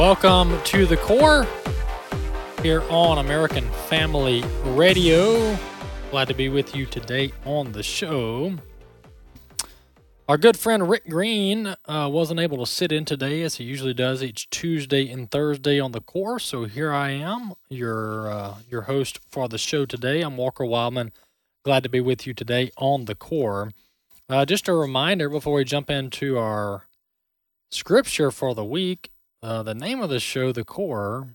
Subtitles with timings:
[0.00, 1.46] Welcome to the Core
[2.62, 5.58] here on American Family Radio.
[6.10, 8.54] Glad to be with you today on the show.
[10.26, 13.92] Our good friend Rick Green uh, wasn't able to sit in today as he usually
[13.92, 16.38] does each Tuesday and Thursday on the core.
[16.38, 20.22] So here I am, your uh, your host for the show today.
[20.22, 21.10] I'm Walker Wildmon.
[21.62, 23.72] Glad to be with you today on the core.
[24.30, 26.86] Uh, just a reminder before we jump into our
[27.70, 29.10] scripture for the week.
[29.42, 31.28] Uh, the name of the show, the core,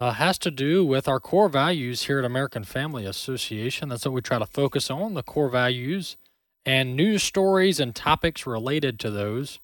[0.00, 3.90] uh, has to do with our core values here at American Family Association.
[3.90, 6.16] That's what we try to focus on the core values
[6.64, 9.60] and news stories and topics related to those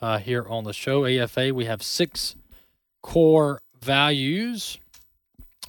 [0.00, 1.04] uh, here on the show.
[1.04, 2.34] AFA, we have six
[3.02, 4.78] core values.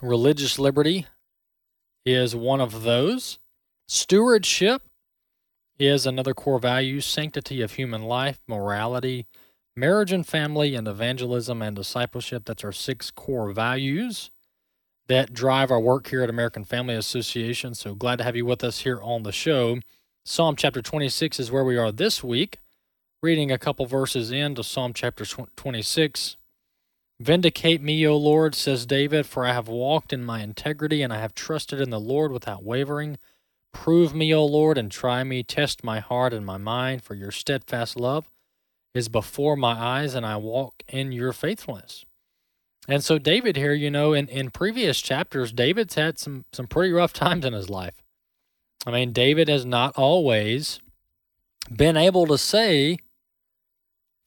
[0.02, 1.08] Religious liberty
[2.06, 3.38] is one of those.
[3.86, 4.84] Stewardship
[5.78, 7.02] is another core value.
[7.02, 9.26] Sanctity of human life, morality,
[9.80, 12.44] marriage and family, and evangelism and discipleship.
[12.46, 14.30] That's our six core values
[15.08, 17.74] that drive our work here at American Family Association.
[17.74, 19.80] So glad to have you with us here on the show.
[20.24, 22.60] Psalm chapter 26 is where we are this week,
[23.24, 26.38] reading a couple verses into Psalm chapter 26.
[27.20, 31.20] Vindicate me, O Lord, says David, for I have walked in my integrity and I
[31.20, 33.18] have trusted in the Lord without wavering.
[33.74, 35.42] Prove me, O Lord, and try me.
[35.42, 38.30] Test my heart and my mind, for your steadfast love
[38.94, 42.06] is before my eyes, and I walk in your faithfulness.
[42.88, 46.92] And so, David here, you know, in, in previous chapters, David's had some, some pretty
[46.92, 48.02] rough times in his life.
[48.86, 50.80] I mean, David has not always
[51.72, 52.98] been able to say,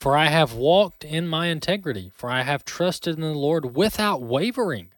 [0.01, 4.23] For I have walked in my integrity, for I have trusted in the Lord without
[4.23, 4.91] wavering.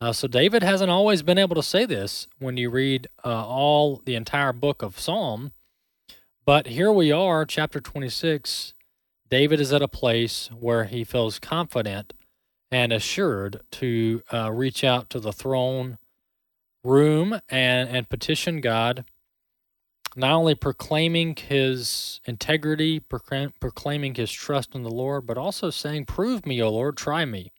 [0.00, 4.00] Uh, so David hasn't always been able to say this when you read uh, all
[4.04, 5.52] the entire book of Psalm.
[6.46, 8.74] But here we are, chapter 26.
[9.30, 12.14] David is at a place where he feels confident
[12.70, 15.98] and assured to uh, reach out to the throne
[16.84, 19.04] room and, and petition God,
[20.16, 26.46] not only proclaiming his integrity, proclaiming his trust in the Lord, but also saying, Prove
[26.46, 27.52] me, O Lord, try me.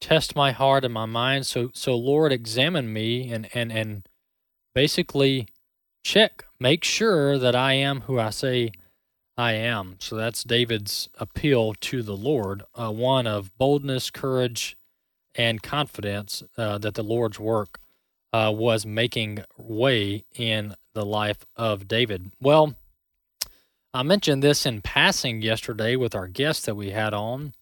[0.00, 1.46] Test my heart and my mind.
[1.46, 4.08] So so Lord, examine me and, and, and
[4.74, 5.46] basically
[6.02, 8.72] check, make sure that I am who I say
[9.36, 9.96] I am.
[9.98, 14.76] So that's David's appeal to the Lord, uh, one of boldness, courage,
[15.34, 17.78] and confidence uh, that the Lord's work
[18.32, 22.32] uh, was making way in the life of David.
[22.40, 22.74] Well,
[23.94, 27.54] I mentioned this in passing yesterday with our guest that we had on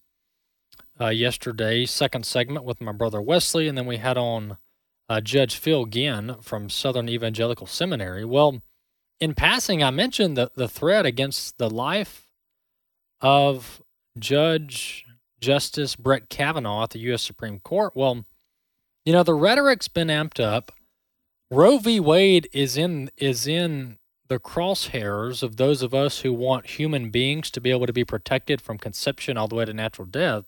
[1.00, 4.58] uh, yesterday, second segment with my brother Wesley, and then we had on
[5.08, 8.24] uh, Judge Phil Ginn from Southern Evangelical Seminary.
[8.24, 8.62] Well,
[9.20, 12.26] in passing, I mentioned the, the threat against the life
[13.20, 13.82] of
[14.18, 15.04] Judge
[15.40, 17.22] Justice Brett Kavanaugh at the U.S.
[17.22, 17.94] Supreme Court.
[17.94, 18.24] Well,
[19.04, 20.72] you know, the rhetoric's been amped up.
[21.50, 22.00] Roe v.
[22.00, 23.98] Wade is in is in
[24.28, 28.04] the crosshairs of those of us who want human beings to be able to be
[28.04, 30.44] protected from conception all the way to natural death.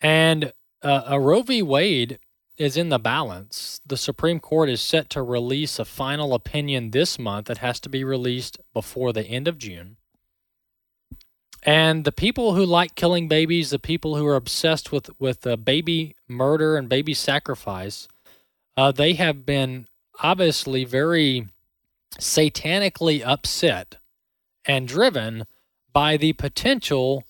[0.00, 0.52] And
[0.82, 1.62] uh, a Roe v.
[1.62, 2.18] Wade
[2.58, 3.80] is in the balance.
[3.86, 7.88] The Supreme Court is set to release a final opinion this month that has to
[7.88, 9.96] be released before the end of June.
[11.62, 15.56] And the people who like killing babies, the people who are obsessed with with uh,
[15.56, 18.08] baby murder and baby sacrifice,
[18.76, 19.86] uh, they have been
[20.20, 21.48] obviously very
[22.18, 23.96] satanically upset
[24.64, 25.46] and driven
[25.92, 27.24] by the potential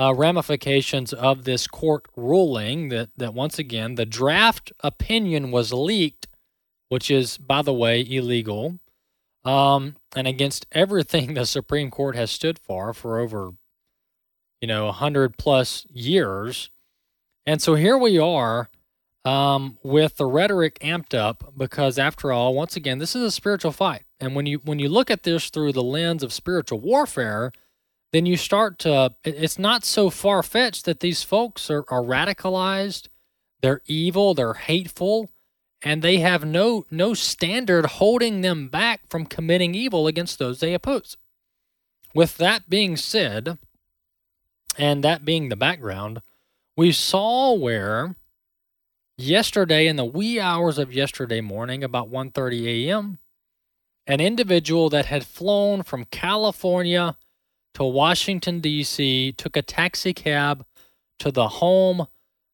[0.00, 6.26] uh, ramifications of this court ruling that, that once again the draft opinion was leaked,
[6.88, 8.78] which is, by the way, illegal
[9.44, 13.50] um, and against everything the Supreme Court has stood for for over
[14.60, 16.70] you know, 100 plus years.
[17.46, 18.68] And so here we are
[19.24, 23.72] um, with the rhetoric amped up because after all, once again, this is a spiritual
[23.72, 24.04] fight.
[24.18, 27.52] And when you when you look at this through the lens of spiritual warfare,
[28.12, 33.08] then you start to it's not so far fetched that these folks are, are radicalized,
[33.60, 35.30] they're evil, they're hateful,
[35.82, 40.74] and they have no no standard holding them back from committing evil against those they
[40.74, 41.16] oppose.
[42.14, 43.58] With that being said,
[44.76, 46.22] and that being the background,
[46.76, 48.16] we saw where
[49.16, 53.18] yesterday in the wee hours of yesterday morning about 1:30 a.m.,
[54.06, 57.16] an individual that had flown from California
[57.74, 59.32] to Washington D.C.
[59.32, 60.64] took a taxi cab
[61.18, 62.06] to the home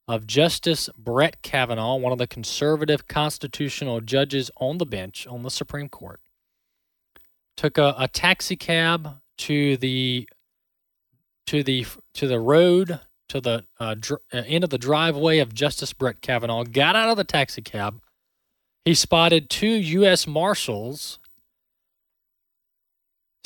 [0.09, 5.51] of Justice Brett Kavanaugh, one of the conservative constitutional judges on the bench on the
[5.51, 6.21] Supreme Court.
[7.57, 10.29] Took a, a taxi cab to the
[11.47, 15.55] to the to the road to the uh, dr- uh, end of the driveway of
[15.55, 16.65] Justice Brett Kavanaugh.
[16.65, 18.01] Got out of the taxi cab.
[18.85, 20.27] He spotted two U.S.
[20.27, 21.19] Marshals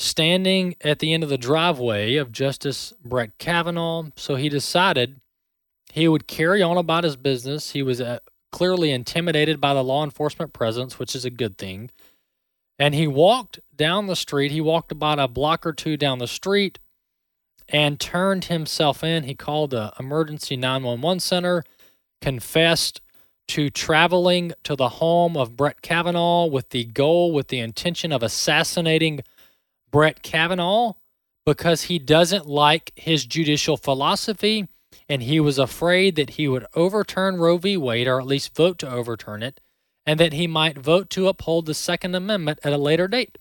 [0.00, 4.04] standing at the end of the driveway of Justice Brett Kavanaugh.
[4.16, 5.20] So he decided
[5.92, 7.72] he would carry on about his business.
[7.72, 8.20] He was uh,
[8.50, 11.90] clearly intimidated by the law enforcement presence, which is a good thing.
[12.78, 14.52] And he walked down the street.
[14.52, 16.78] He walked about a block or two down the street
[17.68, 19.24] and turned himself in.
[19.24, 21.62] He called the emergency 911 center,
[22.22, 23.02] confessed
[23.48, 28.22] to traveling to the home of Brett Kavanaugh with the goal, with the intention of
[28.22, 29.20] assassinating
[29.90, 30.94] Brett Kavanaugh
[31.46, 34.68] because he doesn't like his judicial philosophy
[35.08, 37.76] and he was afraid that he would overturn Roe v.
[37.76, 39.60] Wade or at least vote to overturn it
[40.06, 43.38] and that he might vote to uphold the Second Amendment at a later date.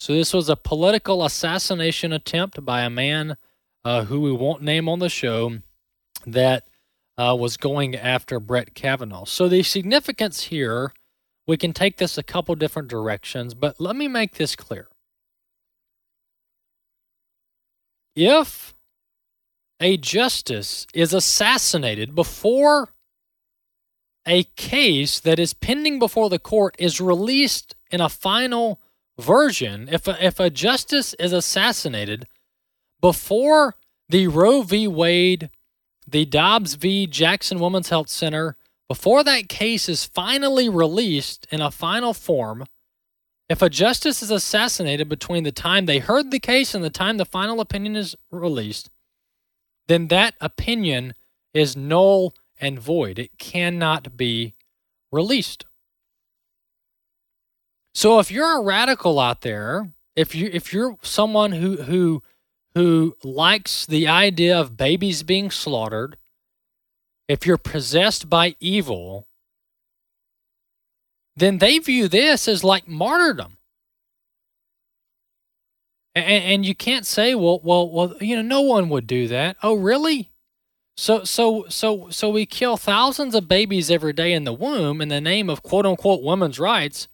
[0.00, 3.36] So this was a political assassination attempt by a man
[3.84, 5.58] uh, who we won't name on the show
[6.26, 6.68] that
[7.16, 9.24] uh, was going after Brett Kavanaugh.
[9.24, 10.92] So the significance here,
[11.46, 14.88] we can take this a couple different directions, but let me make this clear.
[18.20, 18.74] If
[19.78, 22.88] a justice is assassinated before
[24.26, 28.80] a case that is pending before the court is released in a final
[29.20, 32.26] version, if a, if a justice is assassinated
[33.00, 33.76] before
[34.08, 34.88] the Roe v.
[34.88, 35.48] Wade,
[36.04, 37.06] the Dobbs v.
[37.06, 38.56] Jackson Women's Health Center,
[38.88, 42.64] before that case is finally released in a final form,
[43.48, 47.16] if a justice is assassinated between the time they heard the case and the time
[47.16, 48.90] the final opinion is released,
[49.86, 51.14] then that opinion
[51.54, 53.18] is null and void.
[53.18, 54.54] It cannot be
[55.10, 55.64] released.
[57.94, 62.22] So if you're a radical out there, if you if you're someone who who
[62.74, 66.16] who likes the idea of babies being slaughtered,
[67.28, 69.26] if you're possessed by evil,
[71.38, 73.56] then they view this as like martyrdom.
[76.14, 79.56] And, and you can't say, well, well, well, you know, no one would do that.
[79.62, 80.30] Oh, really?
[80.96, 85.08] So, so, so, so we kill thousands of babies every day in the womb in
[85.08, 87.06] the name of quote unquote women's rights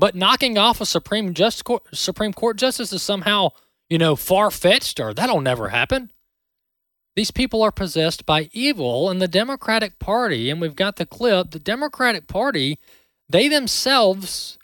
[0.00, 1.62] but knocking off a Supreme Just
[1.92, 3.50] Supreme Court justice is somehow,
[3.88, 6.10] you know, far fetched or that'll never happen.
[7.16, 11.50] These people are possessed by evil, and the Democratic Party, and we've got the clip,
[11.50, 12.78] the Democratic Party,
[13.30, 14.58] they themselves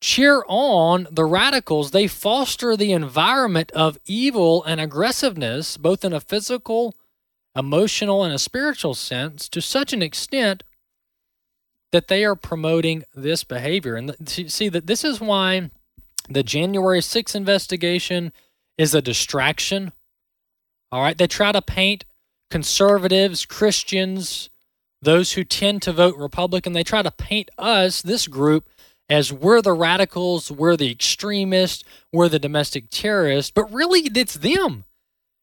[0.00, 1.90] cheer on the radicals.
[1.90, 6.94] They foster the environment of evil and aggressiveness, both in a physical,
[7.56, 10.62] emotional, and a spiritual sense, to such an extent
[11.92, 13.94] that they are promoting this behavior.
[13.94, 15.70] And see that this is why
[16.28, 18.32] the January 6th investigation
[18.76, 19.92] is a distraction.
[20.90, 21.16] All right.
[21.16, 22.04] They try to paint
[22.50, 24.50] conservatives, Christians,
[25.04, 28.68] those who tend to vote Republican, they try to paint us, this group,
[29.08, 34.84] as we're the radicals, we're the extremists, we're the domestic terrorists, but really it's them.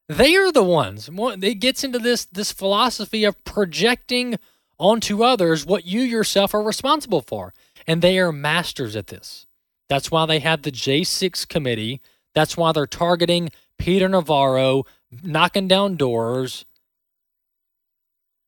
[0.09, 1.09] They are the ones.
[1.13, 4.37] It gets into this this philosophy of projecting
[4.77, 7.53] onto others what you yourself are responsible for.
[7.87, 9.45] And they are masters at this.
[9.87, 12.01] That's why they have the J6 committee.
[12.33, 14.85] That's why they're targeting Peter Navarro,
[15.23, 16.65] knocking down doors,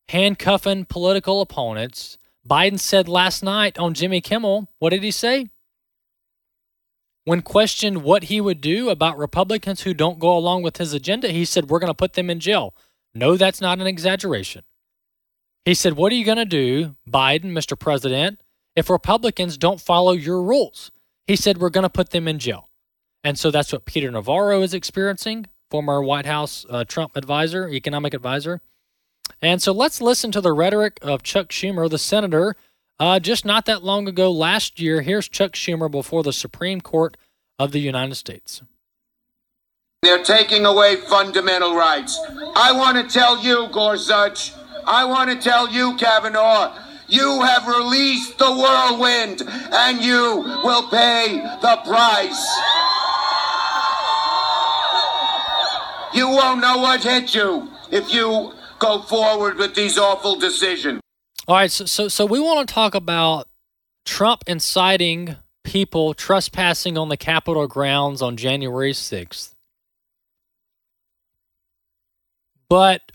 [0.09, 2.17] handcuffing political opponents.
[2.47, 5.49] Biden said last night on Jimmy Kimmel, what did he say?
[7.25, 11.29] When questioned what he would do about Republicans who don't go along with his agenda,
[11.29, 12.75] he said, We're going to put them in jail.
[13.15, 14.63] No, that's not an exaggeration.
[15.63, 17.79] He said, What are you going to do, Biden, Mr.
[17.79, 18.41] President,
[18.75, 20.91] if Republicans don't follow your rules?
[21.25, 22.67] He said, We're going to put them in jail.
[23.23, 28.13] And so that's what Peter Navarro is experiencing, former White House uh, Trump advisor, economic
[28.13, 28.59] advisor.
[29.41, 32.55] And so let's listen to the rhetoric of Chuck Schumer, the senator,
[32.99, 35.01] uh, just not that long ago last year.
[35.01, 37.17] Here's Chuck Schumer before the Supreme Court
[37.59, 38.61] of the United States.
[40.01, 42.19] They're taking away fundamental rights.
[42.55, 44.53] I want to tell you, Gorsuch,
[44.85, 46.77] I want to tell you, Kavanaugh,
[47.07, 52.47] you have released the whirlwind and you will pay the price.
[56.13, 58.53] You won't know what hit you if you
[58.83, 60.99] go forward with these awful decisions.
[61.47, 63.47] All right, so so, so we want to talk about
[64.05, 69.53] Trump inciting people trespassing on the Capitol grounds on January 6th.
[72.67, 73.11] But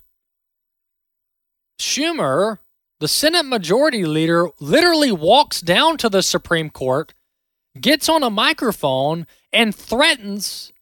[1.78, 2.58] Schumer,
[3.00, 7.12] the Senate Majority Leader, literally walks down to the Supreme Court,
[7.78, 10.72] gets on a microphone, and threatens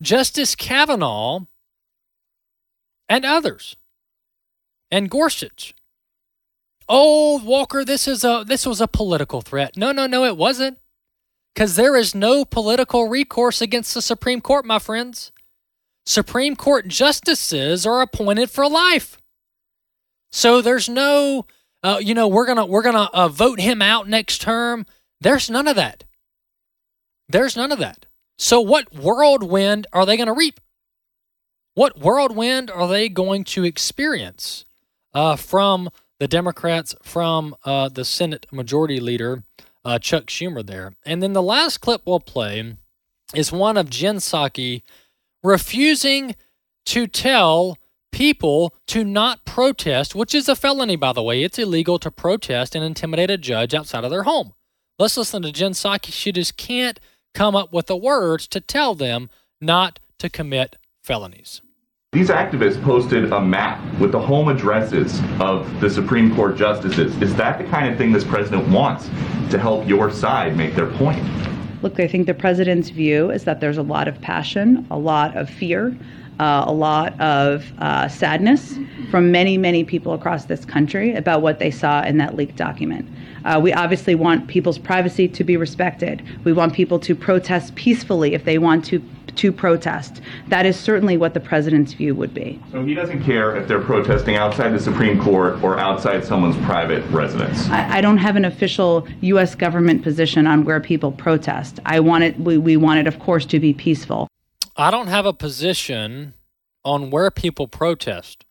[0.00, 1.40] Justice Kavanaugh
[3.10, 3.76] and others,
[4.90, 5.74] and Gorsuch.
[6.88, 9.76] Oh, Walker, this is a this was a political threat.
[9.76, 10.78] No, no, no, it wasn't.
[11.54, 15.32] Cuz there is no political recourse against the Supreme Court, my friends.
[16.06, 19.18] Supreme Court justices are appointed for life.
[20.32, 21.46] So there's no
[21.82, 24.86] uh, you know, we're going to we're going to uh, vote him out next term.
[25.20, 26.04] There's none of that.
[27.28, 28.06] There's none of that.
[28.38, 30.60] So what whirlwind are they going to reap?
[31.74, 34.64] What whirlwind are they going to experience
[35.14, 39.42] uh, from the Democrats from uh, the Senate Majority Leader,
[39.84, 40.92] uh, Chuck Schumer, there.
[41.04, 42.76] And then the last clip we'll play
[43.34, 44.82] is one of Jen Psaki
[45.42, 46.36] refusing
[46.86, 47.78] to tell
[48.12, 51.42] people to not protest, which is a felony, by the way.
[51.42, 54.52] It's illegal to protest and intimidate a judge outside of their home.
[54.98, 56.12] Let's listen to Jen Psaki.
[56.12, 57.00] She just can't
[57.32, 61.62] come up with the words to tell them not to commit felonies.
[62.12, 67.14] These activists posted a map with the home addresses of the Supreme Court justices.
[67.22, 69.06] Is that the kind of thing this president wants
[69.50, 71.24] to help your side make their point?
[71.82, 75.36] Look, I think the president's view is that there's a lot of passion, a lot
[75.36, 75.96] of fear,
[76.40, 78.78] uh, a lot of uh, sadness
[79.10, 83.08] from many, many people across this country about what they saw in that leaked document.
[83.44, 86.22] Uh, we obviously want people's privacy to be respected.
[86.44, 89.02] We want people to protest peacefully if they want to
[89.36, 90.20] to protest.
[90.48, 92.60] That is certainly what the president's view would be.
[92.72, 97.04] So he doesn't care if they're protesting outside the Supreme Court or outside someone's private
[97.10, 97.68] residence.
[97.68, 99.54] I, I don't have an official U.S.
[99.54, 101.80] government position on where people protest.
[101.86, 102.38] I want it.
[102.38, 104.28] We, we want it, of course, to be peaceful.
[104.76, 106.34] I don't have a position
[106.84, 108.44] on where people protest.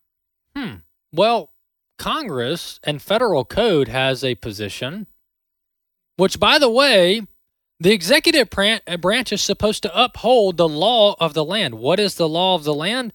[0.56, 0.76] Hmm.
[1.12, 1.52] Well,
[1.98, 5.08] Congress and federal code has a position,
[6.18, 7.24] which, by the way,
[7.80, 11.76] the executive uh, branch is supposed to uphold the law of the land.
[11.76, 13.14] What is the law of the land?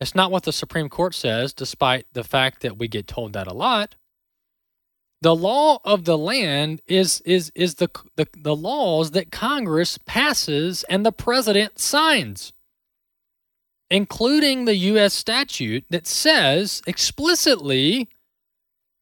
[0.00, 3.46] It's not what the Supreme Court says, despite the fact that we get told that
[3.46, 3.94] a lot.
[5.22, 10.84] The law of the land is is is the, the, the laws that Congress passes
[10.84, 12.52] and the president signs,
[13.90, 15.14] including the U.S.
[15.14, 18.08] statute that says explicitly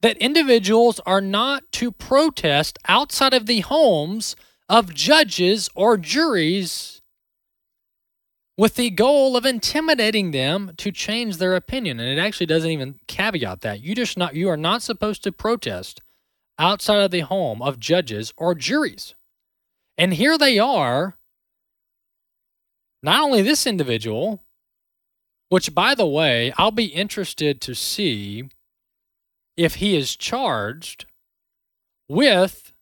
[0.02, 4.36] that individuals are not to protest outside of the homes
[4.68, 7.02] of judges or juries
[8.56, 11.99] with the goal of intimidating them to change their opinion.
[11.99, 13.80] And it actually doesn't even caveat that.
[13.80, 16.00] You just not you are not supposed to protest
[16.59, 19.14] outside of the home of judges or juries.
[19.99, 21.16] And here they are
[23.02, 24.40] not only this individual
[25.50, 28.49] which by the way I'll be interested to see
[29.56, 31.06] if he is charged
[32.09, 32.73] with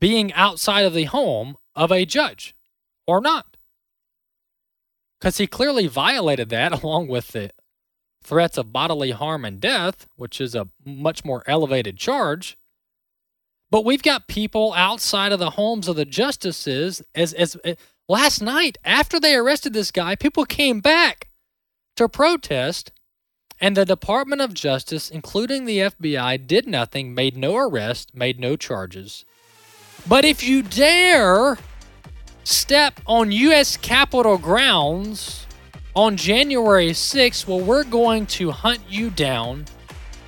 [0.00, 2.54] being outside of the home of a judge
[3.06, 3.56] or not.
[5.18, 7.50] Because he clearly violated that along with the
[8.22, 12.58] threats of bodily harm and death, which is a much more elevated charge.
[13.70, 17.02] But we've got people outside of the homes of the justices.
[17.14, 17.76] As, as, as
[18.08, 21.28] last night, after they arrested this guy, people came back
[21.96, 22.92] to protest,
[23.60, 28.56] and the Department of Justice, including the FBI, did nothing, made no arrest, made no
[28.56, 29.24] charges.
[30.08, 31.58] But if you dare
[32.42, 33.76] step on U.S.
[33.76, 35.46] Capitol grounds
[35.94, 39.66] on January 6th, well, we're going to hunt you down.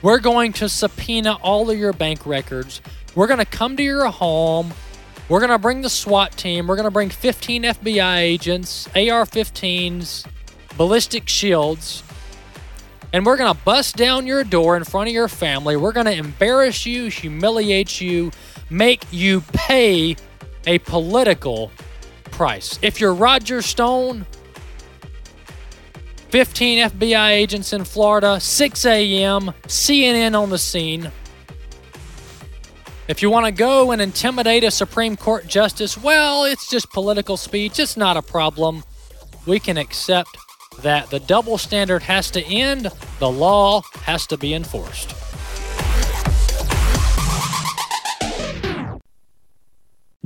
[0.02, 2.82] We're going to subpoena all of your bank records.
[3.14, 4.74] We're going to come to your home.
[5.30, 6.66] We're going to bring the SWAT team.
[6.66, 10.26] We're going to bring 15 FBI agents, AR 15s,
[10.76, 12.02] ballistic shields.
[13.12, 15.76] And we're going to bust down your door in front of your family.
[15.76, 18.30] We're going to embarrass you, humiliate you,
[18.70, 20.16] make you pay
[20.66, 21.70] a political
[22.30, 22.78] price.
[22.80, 24.24] If you're Roger Stone,
[26.30, 31.10] 15 FBI agents in Florida, 6 a.m., CNN on the scene.
[33.08, 37.36] If you want to go and intimidate a Supreme Court justice, well, it's just political
[37.36, 37.80] speech.
[37.80, 38.84] It's not a problem.
[39.46, 40.36] We can accept
[40.82, 45.19] that the double standard has to end, the law has to be enforced.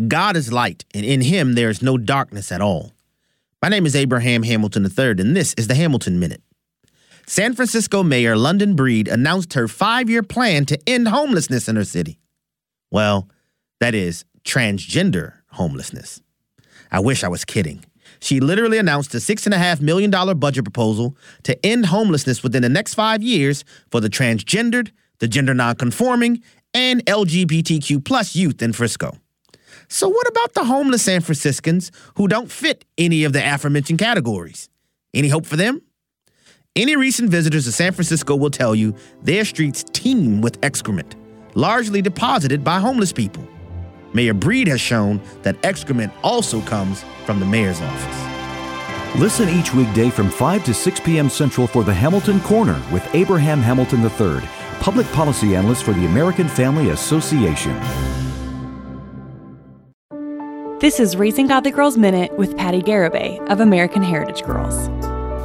[0.08, 2.92] God is light, and in him there is no darkness at all.
[3.62, 6.42] My name is Abraham Hamilton III, and this is the Hamilton Minute.
[7.26, 11.84] San Francisco Mayor London Breed announced her five year plan to end homelessness in her
[11.84, 12.18] city.
[12.90, 13.28] Well,
[13.80, 16.20] that is, transgender homelessness.
[16.90, 17.84] I wish I was kidding.
[18.20, 23.22] She literally announced a $6.5 million budget proposal to end homelessness within the next five
[23.22, 29.18] years for the transgendered, the gender nonconforming, and LGBTQ plus youth in Frisco.
[29.94, 34.68] So, what about the homeless San Franciscans who don't fit any of the aforementioned categories?
[35.14, 35.82] Any hope for them?
[36.74, 41.14] Any recent visitors to San Francisco will tell you their streets teem with excrement,
[41.54, 43.46] largely deposited by homeless people.
[44.12, 49.20] Mayor Breed has shown that excrement also comes from the mayor's office.
[49.20, 51.30] Listen each weekday from 5 to 6 p.m.
[51.30, 54.42] Central for the Hamilton Corner with Abraham Hamilton III,
[54.80, 58.23] public policy analyst for the American Family Association.
[60.84, 64.90] This is Raising Godly Girls Minute with Patti Garibay of American Heritage Girls.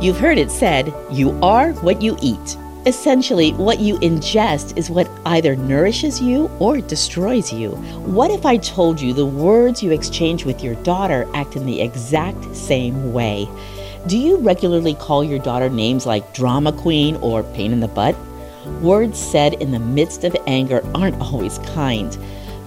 [0.04, 2.58] You've heard it said, you are what you eat.
[2.86, 7.70] Essentially, what you ingest is what either nourishes you or destroys you.
[8.02, 11.80] What if I told you the words you exchange with your daughter act in the
[11.80, 13.48] exact same way?
[14.08, 18.14] Do you regularly call your daughter names like drama queen or pain in the butt?
[18.82, 22.18] Words said in the midst of anger aren't always kind.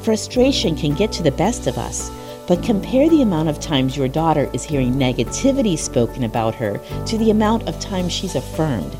[0.01, 2.11] Frustration can get to the best of us.
[2.53, 7.17] But compare the amount of times your daughter is hearing negativity spoken about her to
[7.17, 8.95] the amount of times she's affirmed.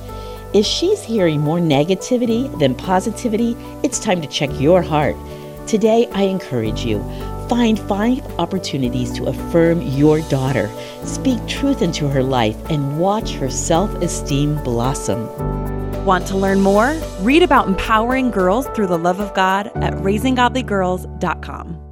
[0.55, 5.17] If she's hearing more negativity than positivity, it's time to check your heart.
[5.67, 7.01] Today, I encourage you
[7.51, 10.71] find five opportunities to affirm your daughter,
[11.05, 15.29] speak truth into her life, and watch her self esteem blossom.
[16.07, 16.99] Want to learn more?
[17.21, 21.92] Read about empowering girls through the love of God at raisinggodlygirls.com.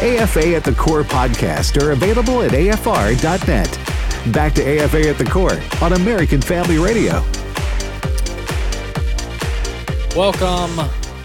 [0.00, 4.32] AFA at the Core podcast are available at afr.net.
[4.32, 7.24] Back to AFA at the Core on American Family Radio.
[10.14, 10.76] Welcome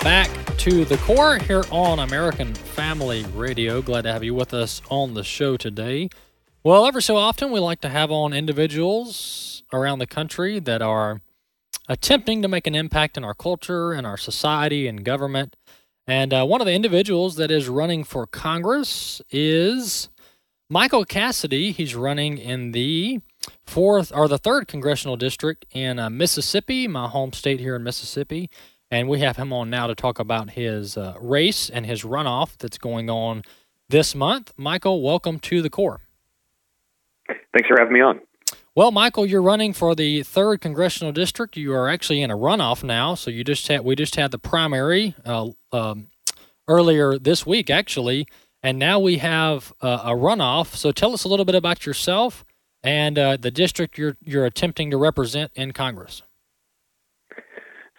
[0.02, 0.30] back
[0.60, 3.82] to the core here on American Family Radio.
[3.82, 6.08] Glad to have you with us on the show today.
[6.64, 11.22] Well, ever so often we like to have on individuals around the country that are
[11.90, 15.58] attempting to make an impact in our culture and our society and government.
[16.08, 20.10] And uh, one of the individuals that is running for Congress is
[20.70, 21.72] Michael Cassidy.
[21.72, 23.22] He's running in the
[23.66, 28.50] fourth or the third congressional district in uh, Mississippi, my home state here in Mississippi.
[28.90, 32.58] And we have him on now to talk about his uh, race and his runoff
[32.58, 33.44] that's going on
[33.88, 34.54] this month.
[34.58, 36.02] Michael, welcome to the core.
[37.28, 38.20] Thanks for having me on.
[38.74, 41.58] Well, Michael, you're running for the third congressional district.
[41.58, 43.16] You are actually in a runoff now.
[43.16, 46.08] So you just had we just had the primary uh, um,
[46.70, 48.28] earlier this week, actually,
[48.64, 50.76] and now we have uh, a runoff.
[50.76, 52.46] So tell us a little bit about yourself
[52.82, 56.24] and uh, the district you're you're attempting to represent in Congress.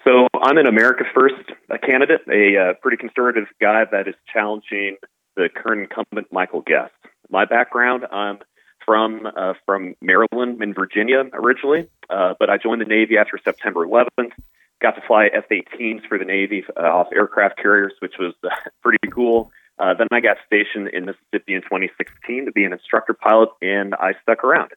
[0.04, 1.52] So I'm an America First
[1.87, 4.96] candidate, a uh, pretty conservative guy that is challenging
[5.37, 6.92] the current incumbent Michael Guest.
[7.30, 8.38] My background, I'm
[8.87, 13.87] from uh, from Maryland and Virginia originally, uh, but I joined the Navy after September
[13.87, 14.33] 11th.
[14.81, 18.49] Got to fly F-18s for the Navy uh, off aircraft carriers, which was uh,
[18.83, 19.51] pretty cool.
[19.79, 23.95] Uh, then I got stationed in Mississippi in 2016 to be an instructor pilot, and
[23.95, 24.71] I stuck around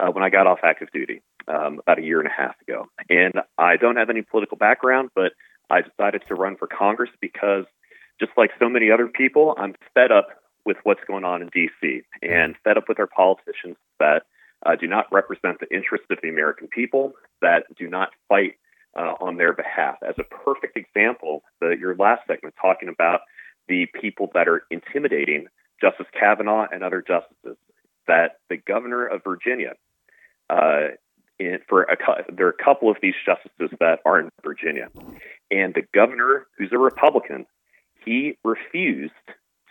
[0.00, 2.88] uh, when I got off active duty um, about a year and a half ago.
[3.10, 5.32] And I don't have any political background, but
[5.70, 7.64] I decided to run for Congress because,
[8.18, 10.28] just like so many other people, I'm fed up
[10.68, 12.02] with what's going on in D.C.
[12.20, 14.24] and fed up with our politicians that
[14.66, 18.58] uh, do not represent the interests of the American people, that do not fight
[18.94, 19.96] uh, on their behalf.
[20.06, 23.20] As a perfect example, the, your last segment talking about
[23.66, 25.46] the people that are intimidating
[25.80, 27.56] Justice Kavanaugh and other justices
[28.06, 29.72] that the governor of Virginia,
[30.50, 30.88] uh,
[31.38, 31.96] in, for a,
[32.30, 34.88] there are a couple of these justices that are in Virginia,
[35.50, 37.46] and the governor, who's a Republican,
[38.04, 39.12] he refused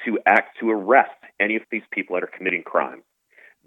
[0.07, 3.03] to act to arrest any of these people that are committing crimes.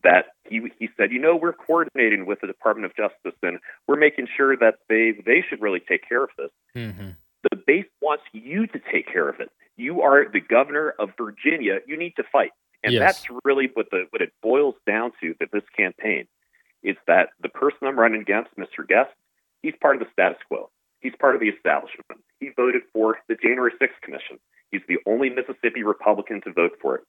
[0.03, 3.99] That he he said, you know, we're coordinating with the Department of Justice and we're
[3.99, 6.51] making sure that they they should really take care of this.
[6.75, 7.11] Mm-hmm.
[7.51, 9.51] The base wants you to take care of it.
[9.77, 11.81] You are the governor of Virginia.
[11.87, 13.01] You need to fight, and Yes.
[13.01, 15.35] that's really what the what it boils down to.
[15.39, 16.27] That this campaign
[16.83, 18.89] is that the person I'm running against, Mr.
[18.89, 19.11] Guest,
[19.63, 20.71] he's part of the status quo.
[21.01, 22.25] He's part of the establishment.
[22.41, 24.39] He voted for the January 6th Commission.
[24.71, 27.03] He's the only Mississippi Republican to vote for it.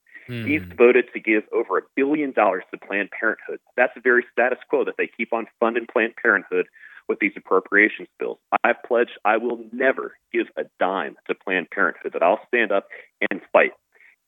[0.46, 3.58] He's voted to give over a billion dollars to Planned Parenthood.
[3.76, 6.66] That's the very status quo that they keep on funding Planned Parenthood
[7.08, 8.38] with these appropriations bills.
[8.62, 12.86] I've pledged I will never give a dime to Planned Parenthood, that I'll stand up
[13.30, 13.72] and fight.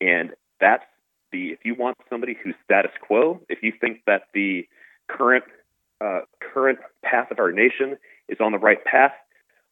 [0.00, 0.84] And that's
[1.32, 4.66] the, if you want somebody who's status quo, if you think that the
[5.08, 5.44] current,
[6.00, 7.96] uh, current path of our nation
[8.28, 9.12] is on the right path,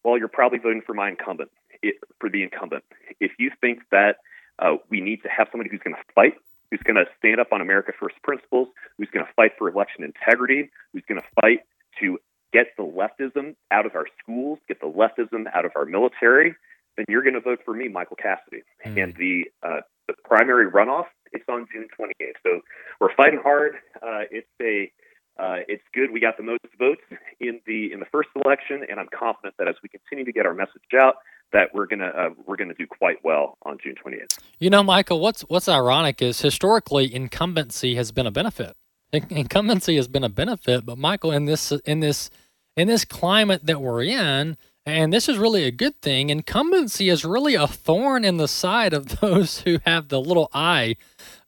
[0.03, 1.51] well, you're probably voting for my incumbent,
[1.83, 2.83] it, for the incumbent.
[3.19, 4.17] If you think that
[4.59, 6.35] uh, we need to have somebody who's going to fight,
[6.71, 10.03] who's going to stand up on America First principles, who's going to fight for election
[10.03, 11.61] integrity, who's going to fight
[11.99, 12.17] to
[12.51, 16.55] get the leftism out of our schools, get the leftism out of our military,
[16.97, 18.61] then you're going to vote for me, Michael Cassidy.
[18.85, 22.33] And the uh, the primary runoff it's on June 28th.
[22.43, 22.61] So
[23.01, 23.75] we're fighting hard.
[23.95, 24.91] Uh, it's a
[25.39, 26.11] uh, it's good.
[26.11, 27.01] We got the most votes
[27.39, 30.45] in the in the first election, and I'm confident that as we continue to get
[30.45, 31.15] our message out,
[31.53, 34.39] that we're gonna uh, we're gonna do quite well on June 28th.
[34.59, 38.75] You know, Michael, what's what's ironic is historically incumbency has been a benefit.
[39.13, 42.29] In- Incumbency has been a benefit, but Michael, in this in this
[42.75, 46.29] in this climate that we're in, and this is really a good thing.
[46.29, 50.97] Incumbency is really a thorn in the side of those who have the little I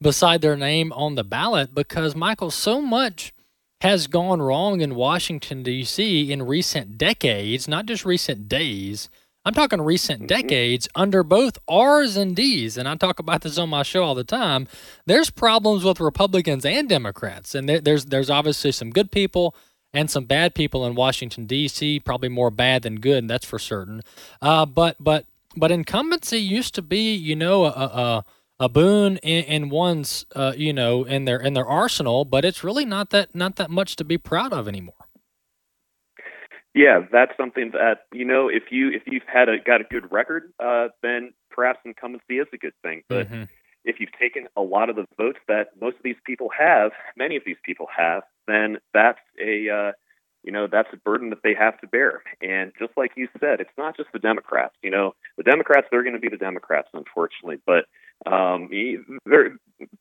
[0.02, 3.34] beside their name on the ballot because Michael, so much
[3.82, 6.32] has gone wrong in Washington D.C.
[6.32, 9.10] in recent decades, not just recent days.
[9.46, 13.70] I'm talking recent decades under both R's and D's, and I talk about this on
[13.70, 14.68] my show all the time.
[15.06, 19.56] There's problems with Republicans and Democrats, and there, there's there's obviously some good people
[19.94, 22.00] and some bad people in Washington D.C.
[22.00, 24.02] Probably more bad than good, and that's for certain.
[24.42, 28.26] Uh, but but but incumbency used to be, you know, a a,
[28.62, 32.64] a boon in, in one's uh, you know in their in their arsenal, but it's
[32.64, 35.05] really not that not that much to be proud of anymore.
[36.76, 38.50] Yeah, that's something that you know.
[38.50, 42.48] If you if you've had a got a good record, uh, then perhaps incumbency is
[42.54, 43.04] a good thing.
[43.10, 43.48] But Mhm.
[43.86, 47.38] if you've taken a lot of the votes that most of these people have, many
[47.38, 49.92] of these people have, then that's a uh,
[50.44, 52.22] you know that's a burden that they have to bear.
[52.42, 54.76] And just like you said, it's not just the Democrats.
[54.84, 57.60] You know, the Democrats they're going to be the Democrats, unfortunately.
[57.66, 57.86] But
[58.30, 58.70] um,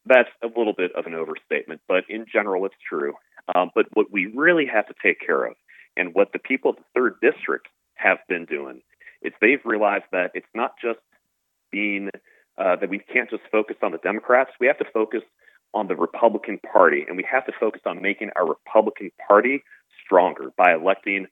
[0.07, 1.83] that's a little bit of an overstatement.
[1.89, 3.15] But in general, it's true.
[3.55, 5.55] Um, but what we really have to take care of,
[5.97, 8.83] and what the people of the third district have been doing,
[9.23, 11.01] is they've realized that it's not just
[11.71, 12.11] being
[12.59, 14.51] uh, that we can't just focus on the Democrats.
[14.61, 15.23] We have to focus
[15.73, 19.65] on the Republican Party, and we have to focus on making our Republican Party
[20.05, 21.27] stronger by electing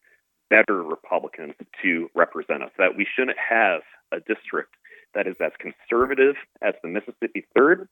[0.51, 2.70] better Republicans to represent us.
[2.77, 4.75] That we shouldn't have a district
[5.14, 7.88] that is as conservative as the Mississippi Third,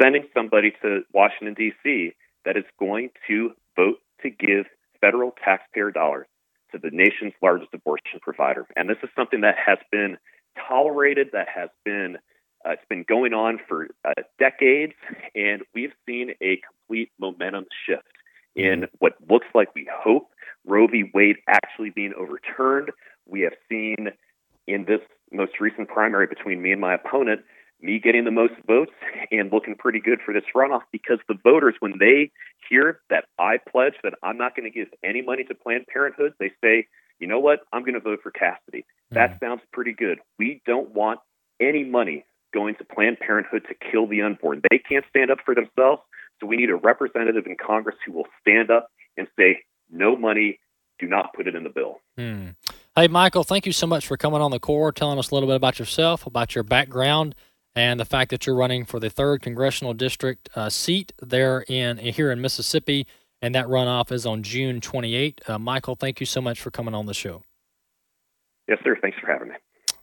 [0.00, 2.12] sending somebody to Washington, D.C.,
[2.44, 4.66] that is going to vote to give
[5.04, 6.26] federal taxpayer dollars
[6.72, 8.66] to the nation's largest abortion provider.
[8.76, 10.16] And this is something that has been
[10.68, 12.16] tolerated, that has been
[12.66, 14.94] uh, it's been going on for uh, decades,
[15.34, 18.08] and we've seen a complete momentum shift
[18.56, 20.30] in what looks like we hope
[20.64, 21.10] Roe v.
[21.12, 22.90] Wade actually being overturned.
[23.26, 24.08] We have seen
[24.66, 27.42] in this most recent primary between me and my opponent,
[27.84, 28.92] me getting the most votes
[29.30, 32.30] and looking pretty good for this runoff because the voters, when they
[32.68, 36.32] hear that I pledge that I'm not going to give any money to Planned Parenthood,
[36.40, 36.86] they say,
[37.20, 38.86] you know what, I'm going to vote for Cassidy.
[39.10, 40.18] That sounds pretty good.
[40.38, 41.20] We don't want
[41.60, 44.62] any money going to Planned Parenthood to kill the unborn.
[44.70, 46.02] They can't stand up for themselves,
[46.40, 49.58] so we need a representative in Congress who will stand up and say,
[49.90, 50.58] no money,
[50.98, 52.00] do not put it in the bill.
[52.16, 52.50] Hmm.
[52.96, 55.48] Hey, Michael, thank you so much for coming on the core, telling us a little
[55.48, 57.34] bit about yourself, about your background,
[57.76, 61.98] and the fact that you're running for the third congressional district uh, seat there in
[61.98, 63.06] here in Mississippi,
[63.42, 65.40] and that runoff is on June 28.
[65.46, 67.42] Uh, Michael, thank you so much for coming on the show.
[68.68, 68.96] Yes, sir.
[69.00, 69.54] Thanks for having me.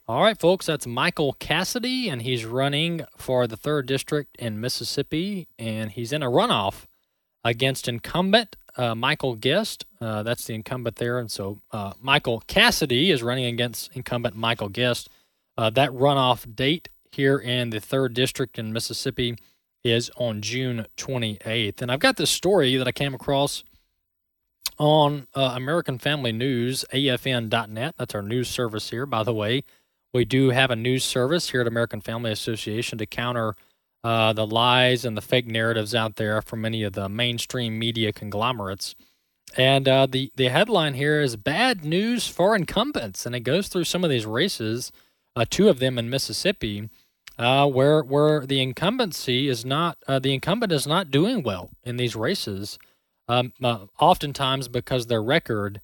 [0.08, 5.48] All right, folks, that's Michael Cassidy, and he's running for the third district in Mississippi,
[5.58, 6.86] and he's in a runoff
[7.44, 9.86] against incumbent uh, Michael Guest.
[10.00, 14.70] Uh, that's the incumbent there, and so uh, Michael Cassidy is running against incumbent Michael
[14.70, 15.10] Guest.
[15.58, 19.36] Uh, that runoff date here in the third district in Mississippi
[19.84, 21.82] is on June 28th.
[21.82, 23.64] And I've got this story that I came across
[24.78, 27.96] on uh, American Family News, AFN.net.
[27.98, 29.64] That's our news service here, by the way.
[30.14, 33.56] We do have a news service here at American Family Association to counter
[34.04, 38.12] uh, the lies and the fake narratives out there from many of the mainstream media
[38.12, 38.96] conglomerates.
[39.58, 43.26] And uh, the, the headline here is Bad News for Incumbents.
[43.26, 44.92] And it goes through some of these races,
[45.36, 46.90] uh, two of them in Mississippi,
[47.42, 51.98] uh, where, where the incumbency is not, uh, the incumbent is not doing well in
[51.98, 52.78] these races,
[53.28, 55.82] um, uh, oftentimes because their record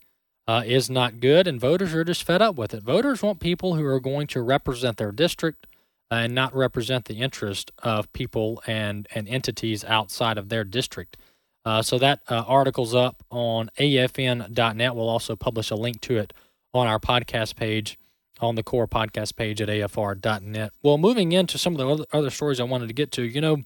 [0.47, 2.83] uh, is not good and voters are just fed up with it.
[2.83, 5.67] Voters want people who are going to represent their district
[6.09, 11.17] and not represent the interest of people and, and entities outside of their district.
[11.65, 14.95] Uh, so that uh, article's up on afn.net.
[14.95, 16.31] We'll also publish a link to it
[16.73, 17.99] on our podcast page,
[18.39, 20.71] on the core podcast page at afr.net.
[20.83, 23.63] Well, moving into some of the other stories I wanted to get to, you know,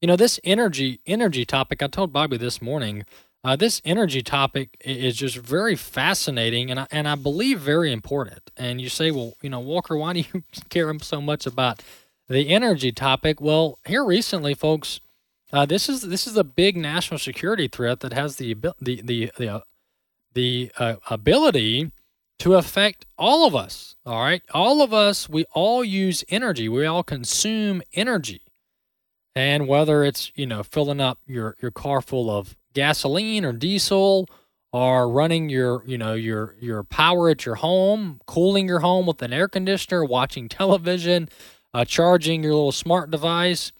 [0.00, 1.82] you know this energy energy topic.
[1.82, 3.04] I told Bobby this morning.
[3.44, 8.50] Uh, this energy topic is just very fascinating and I, and I believe very important.
[8.56, 11.82] And you say, well, you know, Walker, why do you care so much about
[12.28, 13.40] the energy topic?
[13.40, 15.00] Well, here recently, folks,
[15.52, 19.30] uh, this is this is a big national security threat that has the the the
[19.36, 19.60] the, uh,
[20.34, 21.90] the uh, ability
[22.40, 23.96] to affect all of us.
[24.06, 25.28] All right, all of us.
[25.28, 26.68] We all use energy.
[26.68, 28.42] We all consume energy,
[29.34, 34.26] and whether it's you know filling up your your car full of gasoline or diesel,
[34.72, 39.20] or running your you know your your power at your home, cooling your home with
[39.22, 41.28] an air conditioner, watching television,
[41.74, 43.72] uh, charging your little smart device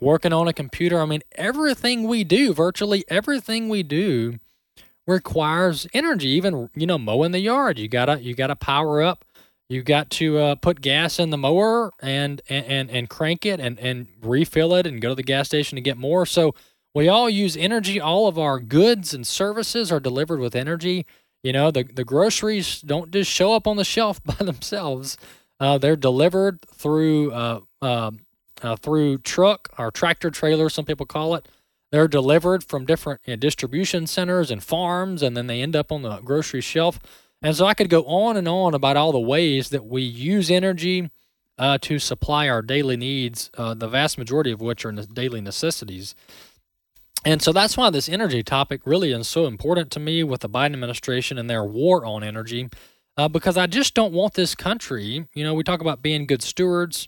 [0.00, 1.00] working on a computer.
[1.00, 4.38] I mean, everything we do, virtually everything we do,
[5.06, 6.28] requires energy.
[6.28, 9.24] Even you know, mowing the yard, you gotta you gotta power up.
[9.68, 13.78] You got to uh, put gas in the mower and and and crank it and
[13.78, 16.26] and refill it and go to the gas station to get more.
[16.26, 16.54] So
[16.94, 18.00] we all use energy.
[18.00, 21.06] All of our goods and services are delivered with energy.
[21.42, 25.16] You know, the the groceries don't just show up on the shelf by themselves.
[25.60, 28.10] Uh, they're delivered through uh, uh,
[28.62, 31.48] uh, through truck or tractor trailer, some people call it.
[31.94, 35.92] They're delivered from different you know, distribution centers and farms, and then they end up
[35.92, 36.98] on the grocery shelf.
[37.40, 40.50] And so I could go on and on about all the ways that we use
[40.50, 41.12] energy
[41.56, 46.16] uh, to supply our daily needs, uh, the vast majority of which are daily necessities.
[47.24, 50.48] And so that's why this energy topic really is so important to me with the
[50.48, 52.70] Biden administration and their war on energy,
[53.16, 56.42] uh, because I just don't want this country, you know, we talk about being good
[56.42, 57.06] stewards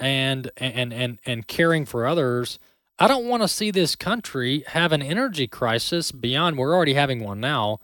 [0.00, 2.58] and and and and caring for others.
[2.98, 7.22] I don't want to see this country have an energy crisis beyond we're already having
[7.22, 7.78] one now,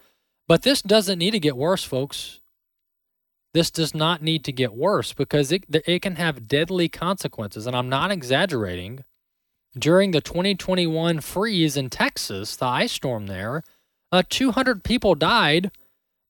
[0.48, 2.40] but this doesn't need to get worse, folks.
[3.53, 7.77] This does not need to get worse because it it can have deadly consequences, and
[7.77, 9.05] I'm not exaggerating.
[9.79, 13.62] During the 2021 freeze in Texas, the ice storm there,
[14.11, 15.70] uh, 200 people died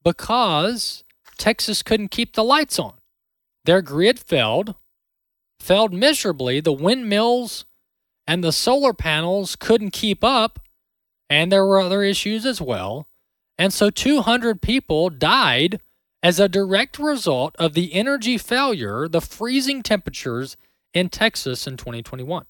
[0.02, 1.04] because
[1.38, 2.94] Texas couldn't keep the lights on.
[3.64, 4.74] Their grid failed,
[5.58, 6.60] failed miserably.
[6.60, 7.64] The windmills
[8.26, 10.60] and the solar panels couldn't keep up,
[11.28, 13.08] and there were other issues as well.
[13.58, 15.80] And so 200 people died
[16.22, 20.56] as a direct result of the energy failure, the freezing temperatures
[20.92, 22.46] in Texas in 2021.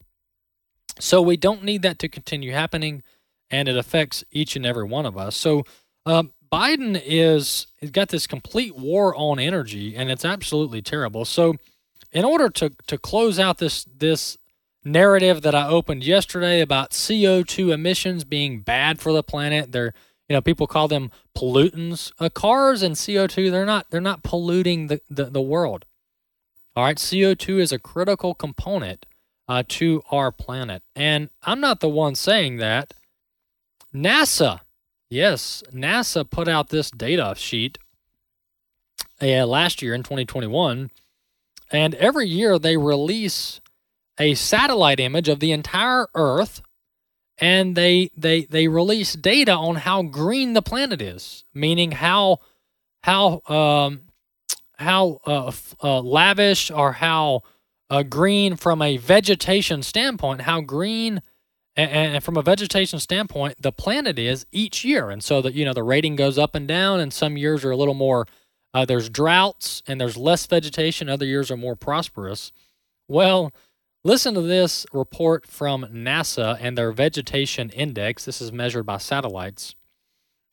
[1.01, 3.03] So we don't need that to continue happening,
[3.51, 5.35] and it affects each and every one of us.
[5.37, 5.65] So
[6.07, 11.25] uh, Biden is has got this complete war on energy, and it's absolutely terrible.
[11.25, 11.57] So
[12.13, 14.39] in order to to close out this this
[14.85, 19.95] narrative that I opened yesterday about CO2 emissions being bad for the planet, they're
[20.29, 22.13] you know people call them pollutants.
[22.19, 25.85] Uh, cars and CO2 they're not they're not polluting the, the, the world.
[26.77, 29.07] All right, CO2 is a critical component
[29.47, 32.95] uh, to our planet, and I'm not the one saying that.
[33.95, 34.61] NASA,
[35.09, 37.79] yes, NASA put out this data sheet
[39.23, 40.91] uh, last year in 2021
[41.71, 43.61] and every year they release
[44.19, 46.63] a satellite image of the entire Earth
[47.39, 52.39] and they they they release data on how green the planet is, meaning how
[53.03, 54.03] how um,
[54.79, 57.43] how uh, uh, lavish or how
[57.91, 61.21] uh, green from a vegetation standpoint, how green
[61.77, 65.65] and, and, from a vegetation standpoint the planet is each year, and so that you
[65.65, 68.27] know the rating goes up and down, and some years are a little more
[68.73, 71.09] uh, there's droughts and there's less vegetation.
[71.09, 72.53] Other years are more prosperous.
[73.09, 73.53] Well,
[74.05, 78.25] listen to this report from NASA and their vegetation index.
[78.25, 79.75] This is measured by satellites.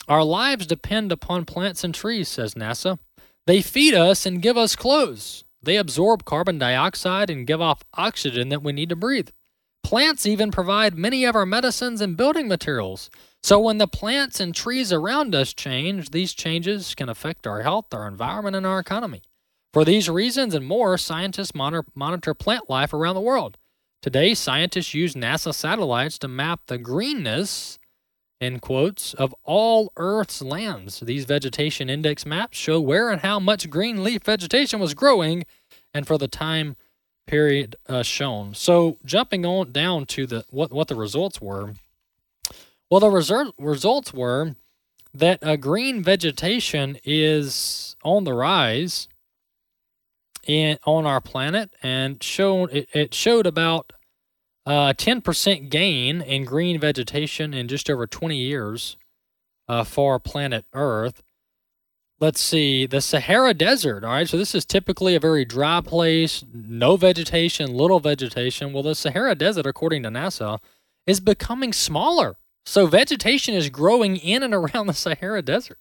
[0.07, 2.97] Our lives depend upon plants and trees, says NASA.
[3.45, 5.43] They feed us and give us clothes.
[5.61, 9.29] They absorb carbon dioxide and give off oxygen that we need to breathe.
[9.83, 13.09] Plants even provide many of our medicines and building materials.
[13.43, 17.93] So when the plants and trees around us change, these changes can affect our health,
[17.93, 19.23] our environment, and our economy.
[19.73, 23.57] For these reasons and more, scientists monitor, monitor plant life around the world.
[24.01, 27.79] Today, scientists use NASA satellites to map the greenness,
[28.41, 30.99] in quotes, of all Earth's lands.
[30.99, 35.45] These vegetation index maps show where and how much green leaf vegetation was growing
[35.93, 36.75] and for the time
[37.27, 38.53] period uh, shown.
[38.55, 41.75] So, jumping on down to the what, what the results were.
[42.89, 44.55] Well, the result, results were
[45.13, 49.07] that uh, green vegetation is on the rise
[50.47, 53.93] in on our planet, and showed it, it showed about
[54.65, 58.97] uh, 10% gain in green vegetation in just over 20 years
[59.67, 61.23] uh, for planet Earth.
[62.19, 64.04] Let's see, the Sahara Desert.
[64.04, 68.73] All right, so this is typically a very dry place, no vegetation, little vegetation.
[68.73, 70.60] Well, the Sahara Desert, according to NASA,
[71.08, 72.38] is becoming smaller.
[72.63, 75.80] So vegetation is growing in and around the Sahara Desert.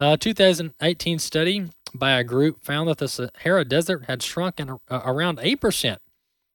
[0.00, 5.00] A 2018 study by a group found that the Sahara Desert had shrunk in, uh,
[5.04, 5.98] around 8%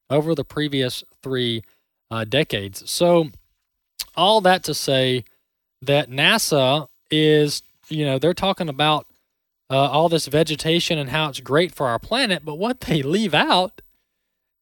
[0.09, 1.63] over the previous three
[2.11, 2.89] uh, decades.
[2.89, 3.29] So,
[4.15, 5.25] all that to say
[5.81, 9.07] that NASA is, you know, they're talking about
[9.69, 13.33] uh, all this vegetation and how it's great for our planet, but what they leave
[13.33, 13.81] out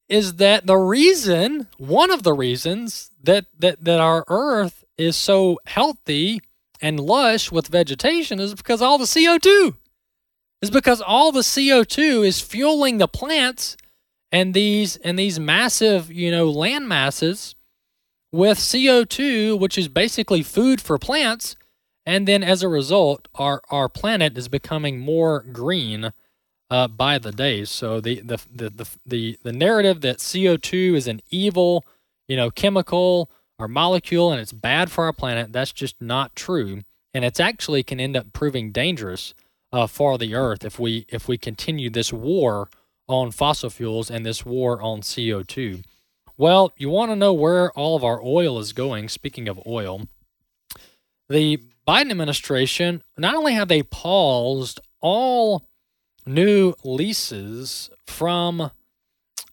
[0.10, 5.60] is that the reason, one of the reasons that that that our Earth is so
[5.66, 6.42] healthy
[6.82, 9.76] and lush with vegetation is because all the CO2
[10.64, 13.76] is because all the CO2 is fueling the plants
[14.32, 17.54] and these and these massive, you know, land masses
[18.32, 21.58] with CO2, which is basically food for plants,
[22.06, 26.14] and then as a result, our our planet is becoming more green
[26.70, 27.66] uh, by the day.
[27.66, 31.84] So the the, the the the the narrative that CO2 is an evil,
[32.30, 36.84] you know, chemical or molecule and it's bad for our planet, that's just not true.
[37.14, 39.34] And it's actually can end up proving dangerous
[39.74, 42.70] uh, for the earth if we if we continue this war
[43.10, 45.84] on fossil fuels and this war on CO2.
[46.38, 49.10] Well, you want to know where all of our oil is going.
[49.10, 50.08] Speaking of oil,
[51.28, 55.68] the Biden administration not only have they paused all
[56.26, 58.72] new leases from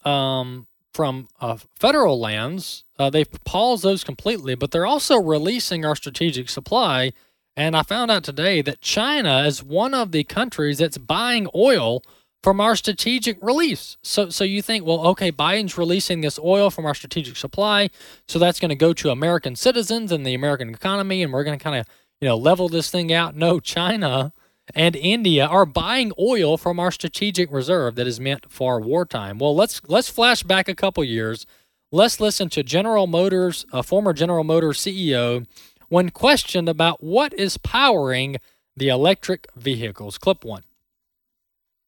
[0.04, 5.96] um, from uh, federal lands, uh, they've paused those completely, but they're also releasing our
[5.96, 7.12] strategic supply.
[7.56, 12.02] And I found out today that China is one of the countries that's buying oil
[12.42, 13.98] from our strategic release.
[14.02, 17.90] So so you think, well, okay, Biden's releasing this oil from our strategic supply,
[18.28, 21.58] so that's going to go to American citizens and the American economy and we're going
[21.58, 21.86] to kind of,
[22.20, 23.36] you know, level this thing out.
[23.36, 24.32] No, China
[24.74, 29.38] and India are buying oil from our strategic reserve that is meant for wartime.
[29.38, 31.46] Well, let's let's flash back a couple years.
[31.92, 35.44] Let's listen to General Motors, a former General Motors CEO,
[35.90, 38.38] when questioned about what is powering
[38.74, 40.16] the electric vehicles.
[40.16, 40.62] Clip 1.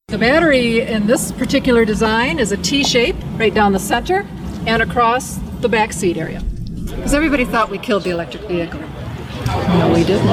[0.08, 4.26] The battery in this particular design is a T shape right down the center
[4.66, 6.42] and across the back seat area.
[6.42, 8.80] Because everybody thought we killed the electric vehicle.
[8.80, 10.28] No, we didn't.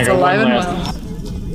[0.00, 1.09] It's alive and well.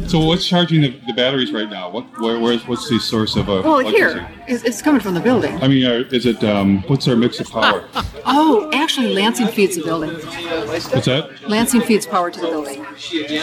[0.07, 1.89] So what's charging the, the batteries right now?
[1.89, 4.19] What where, where's what's the source of uh, Well, electricity?
[4.19, 5.55] here, it's, it's coming from the building.
[5.63, 7.87] I mean, are, is it um, what's our mix of power?
[8.27, 10.09] Oh, actually, Lansing feeds the building.
[10.09, 11.47] What's that?
[11.47, 12.83] Lansing feeds power to the building.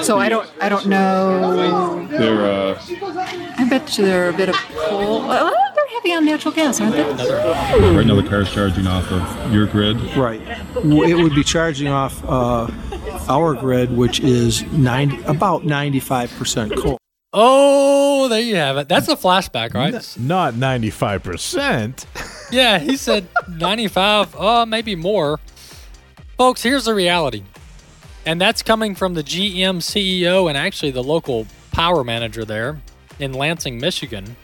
[0.03, 2.05] So I don't, I don't know.
[2.09, 2.83] They're uh,
[3.59, 5.21] I bet you they're a bit of coal.
[5.29, 7.03] Well, they're heavy on natural gas, aren't they?
[7.95, 10.01] right now the car's charging off of your grid.
[10.17, 10.41] Right.
[10.75, 12.67] It would be charging off uh,
[13.29, 15.65] our grid, which is 90, about
[16.55, 16.99] 95% coal.
[17.35, 18.89] Oh, there you have it.
[18.89, 19.93] That's a flashback, right?
[20.19, 22.05] Not 95%.
[22.53, 25.41] yeah, he said 95, uh, maybe more.
[26.37, 27.43] Folks, here's the reality.
[28.27, 32.81] And that's coming from the GM CEO and actually the local power manager there
[33.19, 34.37] in Lansing, Michigan.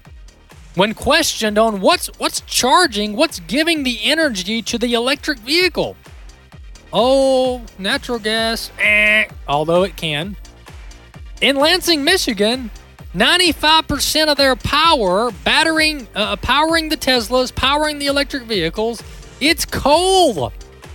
[0.74, 5.96] When questioned on what's what's charging, what's giving the energy to the electric vehicle.
[6.92, 10.36] Oh, natural gas, eh, although it can.
[11.40, 12.68] In Lansing, Michigan,
[13.14, 19.00] 95% of their power, battering, uh, powering the Teslas, powering the electric vehicles,
[19.40, 20.52] it's coal.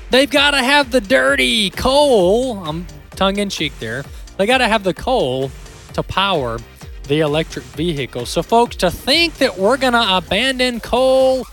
[0.10, 2.58] They've got to have the dirty coal.
[2.58, 4.04] I'm tongue in cheek there.
[4.36, 5.50] They got to have the coal
[5.94, 6.60] to power
[7.08, 8.26] the electric vehicle.
[8.26, 11.48] So, folks, to think that we're going to abandon coal,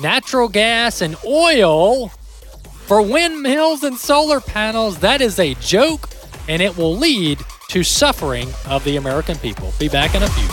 [0.00, 6.08] natural gas, and oil for windmills and solar panels, that is a joke,
[6.48, 7.38] and it will lead
[7.72, 9.72] to suffering of the American people.
[9.78, 10.48] Be back in a few.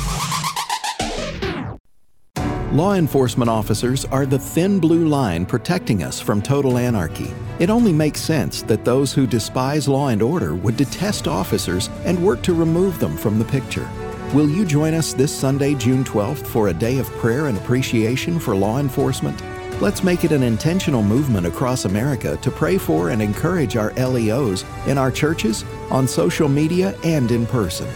[2.78, 7.34] Law enforcement officers are the thin blue line protecting us from total anarchy.
[7.60, 12.24] It only makes sense that those who despise law and order would detest officers and
[12.24, 13.90] work to remove them from the picture.
[14.34, 18.40] Will you join us this Sunday, June 12th, for a day of prayer and appreciation
[18.40, 19.42] for law enforcement?
[19.82, 24.66] Let's make it an intentional movement across America to pray for and encourage our LEOs
[24.88, 27.88] in our churches, on social media, and in person.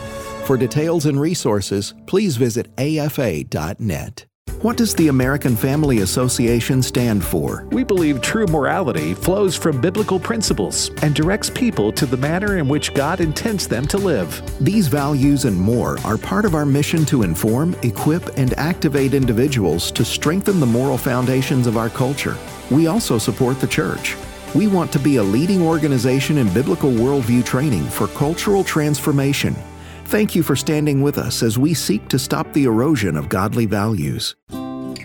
[0.45, 4.25] For details and resources, please visit afa.net.
[4.63, 7.67] What does the American Family Association stand for?
[7.73, 12.69] We believe true morality flows from biblical principles and directs people to the manner in
[12.69, 14.41] which God intends them to live.
[14.63, 19.91] These values and more are part of our mission to inform, equip, and activate individuals
[19.91, 22.37] to strengthen the moral foundations of our culture.
[22.71, 24.15] We also support the church.
[24.55, 29.57] We want to be a leading organization in biblical worldview training for cultural transformation
[30.05, 33.65] Thank you for standing with us as we seek to stop the erosion of godly
[33.65, 34.35] values.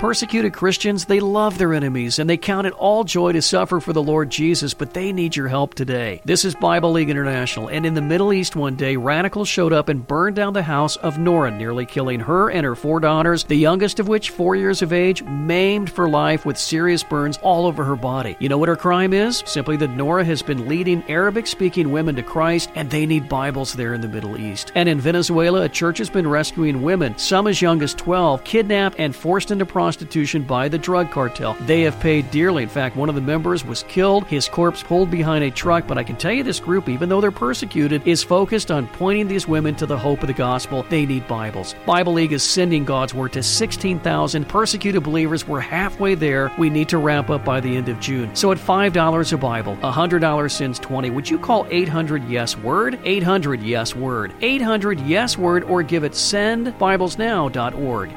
[0.00, 3.92] Persecuted Christians, they love their enemies and they count it all joy to suffer for
[3.92, 6.22] the Lord Jesus, but they need your help today.
[6.24, 9.90] This is Bible League International, and in the Middle East one day, radicals showed up
[9.90, 13.56] and burned down the house of Nora, nearly killing her and her four daughters, the
[13.56, 17.84] youngest of which, four years of age, maimed for life with serious burns all over
[17.84, 18.38] her body.
[18.40, 19.42] You know what her crime is?
[19.44, 23.74] Simply that Nora has been leading Arabic speaking women to Christ, and they need Bibles
[23.74, 24.72] there in the Middle East.
[24.74, 28.98] And in Venezuela, a church has been rescuing women, some as young as 12, kidnapped
[28.98, 31.56] and forced into prostitution prostitution by the drug cartel.
[31.62, 32.62] They have paid dearly.
[32.62, 35.88] In fact, one of the members was killed, his corpse pulled behind a truck.
[35.88, 39.26] But I can tell you this group, even though they're persecuted, is focused on pointing
[39.26, 40.84] these women to the hope of the gospel.
[40.84, 41.74] They need Bibles.
[41.86, 45.48] Bible League is sending God's Word to 16,000 persecuted believers.
[45.48, 46.52] We're halfway there.
[46.56, 48.32] We need to wrap up by the end of June.
[48.36, 51.10] So at $5 a Bible, $100 sends 20.
[51.10, 53.00] Would you call 800 Yes Word?
[53.02, 54.34] 800 Yes Word.
[54.40, 58.10] 800 Yes Word or give it sendbiblesnow.org.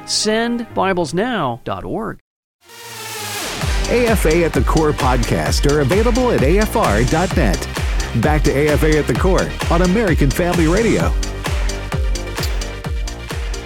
[1.64, 2.20] Sendbiblesnow.org.
[3.86, 8.22] AFA at the Core podcast are available at afr.net.
[8.22, 11.12] Back to AFA at the Core on American Family Radio.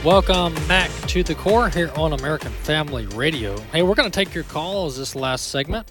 [0.04, 3.58] Welcome back to the core here on American Family Radio.
[3.72, 5.90] Hey, we're going to take your calls this last segment.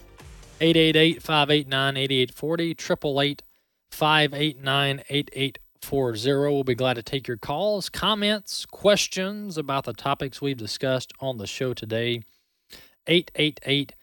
[0.60, 3.43] 888 589 8840, 888
[3.91, 5.66] 589 8840.
[5.92, 11.38] We'll be glad to take your calls, comments, questions about the topics we've discussed on
[11.38, 12.24] the show today.
[13.08, 13.94] 888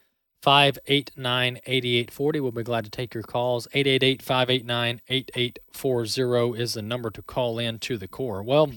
[0.43, 2.41] 589 8840.
[2.41, 3.67] We'll be glad to take your calls.
[3.73, 8.43] 888 589 8840 is the number to call in to the core.
[8.43, 8.73] Well,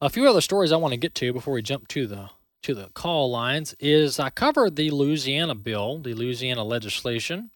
[0.00, 2.30] a few other stories I want to get to before we jump to the
[2.62, 7.50] to the call lines is I covered the Louisiana bill, the Louisiana legislation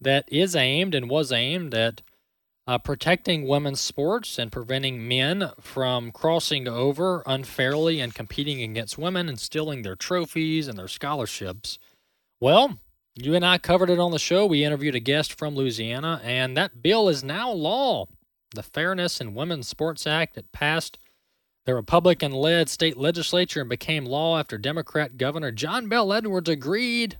[0.00, 2.02] that is aimed and was aimed at
[2.66, 9.28] uh, protecting women's sports and preventing men from crossing over unfairly and competing against women
[9.28, 11.78] and stealing their trophies and their scholarships.
[12.40, 12.78] Well,
[13.14, 14.46] you and I covered it on the show.
[14.46, 18.06] We interviewed a guest from Louisiana, and that bill is now law.
[18.54, 20.98] The Fairness in Women's Sports Act it passed
[21.66, 27.18] the Republican led state legislature and became law after Democrat Governor John Bell Edwards agreed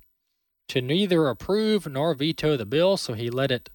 [0.69, 3.71] to neither approve nor veto the bill, so he let it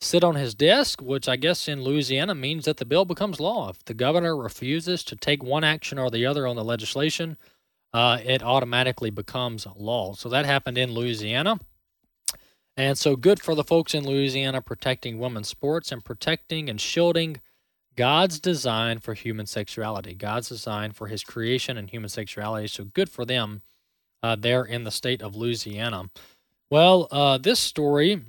[0.00, 3.70] sit on his desk, which I guess in Louisiana means that the bill becomes law.
[3.70, 7.36] If the governor refuses to take one action or the other on the legislation,
[7.92, 10.14] uh, it automatically becomes law.
[10.14, 11.58] So that happened in Louisiana.
[12.76, 17.40] And so good for the folks in Louisiana protecting women's sports and protecting and shielding
[17.96, 22.68] God's design for human sexuality, God's design for his creation and human sexuality.
[22.68, 23.62] So good for them
[24.22, 26.08] uh, there in the state of Louisiana.
[26.70, 28.22] Well, uh, this story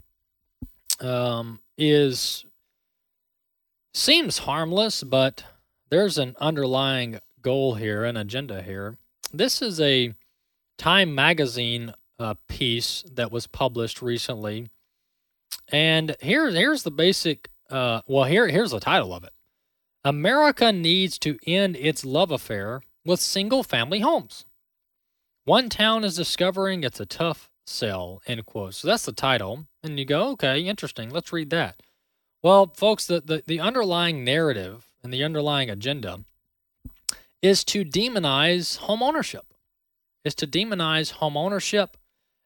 [1.02, 2.46] um, is
[3.94, 5.44] seems harmless, but
[5.90, 8.98] there's an underlying goal here, an agenda here.
[9.34, 10.14] This is a
[10.78, 14.70] Time magazine uh, piece that was published recently.
[15.68, 17.50] And here, here's the basic.
[17.70, 19.34] Uh, well, here, here's the title of it.
[20.06, 24.46] America needs to end its love affair with single family homes.
[25.44, 28.76] One town is discovering it's a tough sell, end quote.
[28.76, 29.66] So that's the title.
[29.84, 31.10] And you go, okay, interesting.
[31.10, 31.82] Let's read that.
[32.42, 36.22] Well, folks, the, the, the underlying narrative and the underlying agenda
[37.42, 39.46] is to demonize home ownership.
[40.26, 41.98] Is to demonize home ownership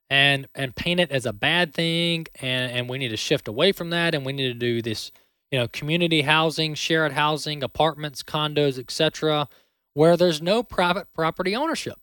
[0.09, 3.71] and and paint it as a bad thing and, and we need to shift away
[3.71, 5.11] from that and we need to do this,
[5.51, 9.49] you know, community housing, shared housing, apartments, condos, etc.,
[9.95, 11.97] where there's no private property ownership.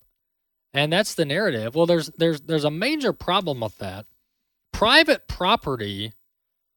[0.72, 1.74] And that's the narrative.
[1.74, 4.06] Well, there's there's there's a major problem with that.
[4.72, 6.12] Private property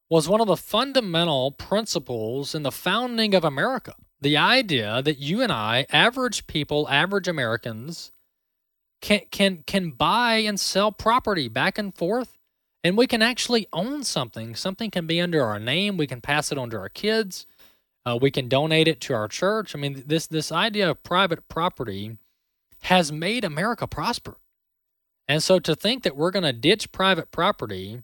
[0.09, 3.95] was one of the fundamental principles in the founding of America.
[4.21, 8.11] The idea that you and I, average people, average Americans,
[9.03, 12.39] can can can buy and sell property back and forth
[12.85, 16.53] and we can actually own something something can be under our name we can pass
[16.53, 17.45] it on to our kids
[18.05, 21.49] uh, we can donate it to our church i mean this this idea of private
[21.49, 22.17] property
[22.83, 24.37] has made america prosper
[25.27, 28.01] and so to think that we're going to ditch private property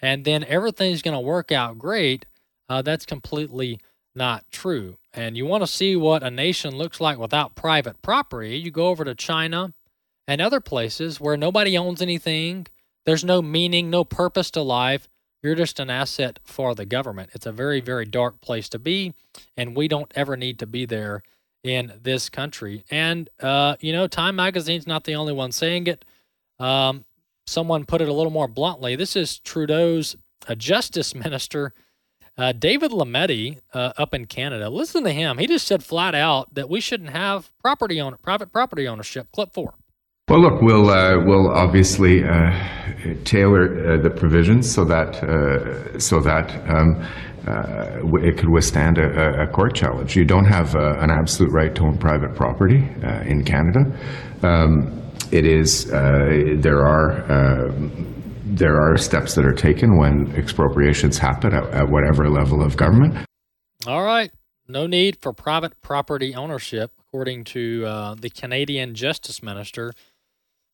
[0.00, 2.26] and then everything's going to work out great
[2.68, 3.80] uh, that's completely
[4.14, 8.56] not true and you want to see what a nation looks like without private property
[8.56, 9.72] you go over to china
[10.26, 12.66] and other places where nobody owns anything,
[13.04, 15.08] there's no meaning, no purpose to life.
[15.42, 17.30] You're just an asset for the government.
[17.34, 19.12] It's a very, very dark place to be,
[19.56, 21.22] and we don't ever need to be there
[21.64, 22.84] in this country.
[22.90, 26.04] And, uh, you know, Time Magazine's not the only one saying it.
[26.60, 27.04] Um,
[27.46, 28.94] someone put it a little more bluntly.
[28.94, 31.72] This is Trudeau's uh, Justice Minister,
[32.36, 34.68] uh, David Lametti, uh, up in Canada.
[34.68, 35.38] Listen to him.
[35.38, 39.28] He just said flat out that we shouldn't have property on private property ownership.
[39.32, 39.74] Clip four.
[40.28, 42.50] Well, look, we'll uh, we'll obviously uh,
[43.24, 47.04] tailor uh, the provisions so that uh, so that um,
[47.46, 50.16] uh, it could withstand a, a, court challenge.
[50.16, 52.76] You don't have uh, an absolute right to own private property
[53.26, 53.84] in Canada.
[54.42, 57.70] Um, it is there are.
[58.46, 63.26] there are steps that are taken when expropriations happen at, at whatever level of government.
[63.86, 64.30] All right.
[64.68, 67.80] No need for private property ownership, according to
[68.20, 69.92] the Canadian Justice Minister.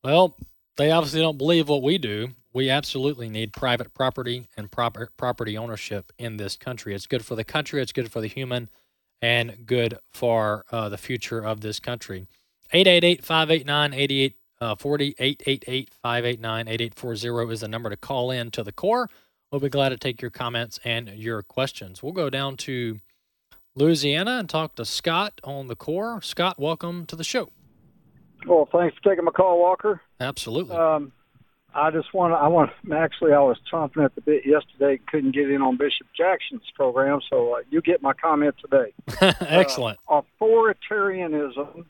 [0.05, 0.37] Well,
[0.77, 2.29] they obviously don't believe what we do.
[2.53, 6.95] We absolutely need private property and proper property ownership in this country.
[6.95, 8.69] It's good for the country, it's good for the human,
[9.23, 12.27] and good for uh, the future of this country.
[12.73, 15.15] 888 589 8840.
[15.19, 19.09] 888 589 8840 is the number to call in to the core.
[19.51, 22.03] We'll be glad to take your comments and your questions.
[22.03, 23.01] We'll go down to
[23.75, 26.21] Louisiana and talk to Scott on the core.
[26.23, 27.51] Scott, welcome to the show.
[28.47, 30.01] Well, thanks for taking my call, Walker.
[30.19, 30.77] Absolutely.
[30.77, 31.13] Um,
[31.75, 35.01] I just want to, I want, to, actually, I was chomping at the bit yesterday,
[35.09, 38.93] couldn't get in on Bishop Jackson's program, so uh, you get my comment today.
[39.41, 39.99] Excellent.
[40.09, 41.87] Uh, authoritarianism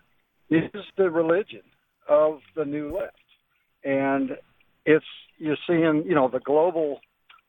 [0.51, 1.63] is the religion
[2.09, 3.17] of the new left.
[3.85, 4.37] And
[4.85, 5.07] it's,
[5.39, 7.01] you're seeing, you know, the global,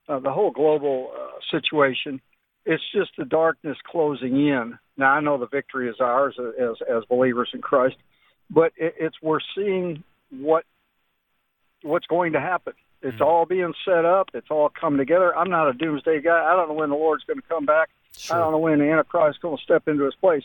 [0.08, 2.22] uh, the whole global uh, situation,
[2.66, 4.78] it's just the darkness closing in.
[4.98, 7.96] Now, I know the victory is ours as, as believers in Christ
[8.52, 10.66] but it, it's we're seeing what
[11.84, 12.74] what's going to happen.
[13.02, 13.24] It's mm-hmm.
[13.24, 14.30] all being set up.
[14.34, 15.36] It's all coming together.
[15.36, 16.46] I'm not a doomsday guy.
[16.52, 17.90] I don't know when the Lord's going to come back.
[18.18, 18.36] Sure.
[18.36, 20.44] I don't know when the Antichrist is going to step into his place.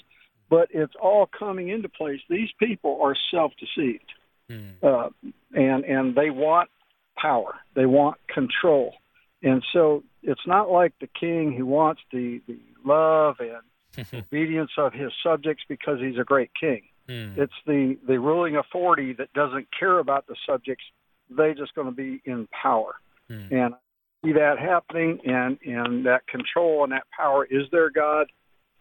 [0.49, 2.20] But it's all coming into place.
[2.30, 4.12] These people are self-deceived,
[4.49, 4.74] mm.
[4.80, 5.11] uh,
[5.53, 6.70] and and they want
[7.16, 7.57] power.
[7.74, 8.95] They want control,
[9.43, 14.93] and so it's not like the king who wants the the love and obedience of
[14.93, 16.82] his subjects because he's a great king.
[17.09, 17.39] Mm.
[17.39, 20.84] It's the, the ruling authority that doesn't care about the subjects.
[21.31, 22.95] They're just going to be in power.
[23.31, 23.53] Mm.
[23.53, 23.79] And I
[24.24, 28.27] see that happening, and, and that control and that power is their God.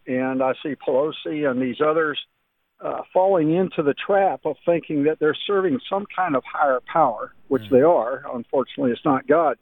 [0.07, 2.19] And I see Pelosi and these others
[2.83, 7.33] uh, falling into the trap of thinking that they're serving some kind of higher power,
[7.47, 7.71] which mm.
[7.71, 8.23] they are.
[8.33, 9.57] Unfortunately, it's not God.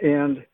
[0.00, 0.44] And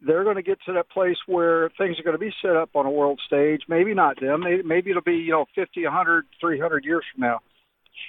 [0.00, 2.70] they're going to get to that place where things are going to be set up
[2.74, 3.62] on a world stage.
[3.68, 4.44] Maybe not them.
[4.64, 7.40] Maybe it'll be, you know, 50, 100, 300 years from now.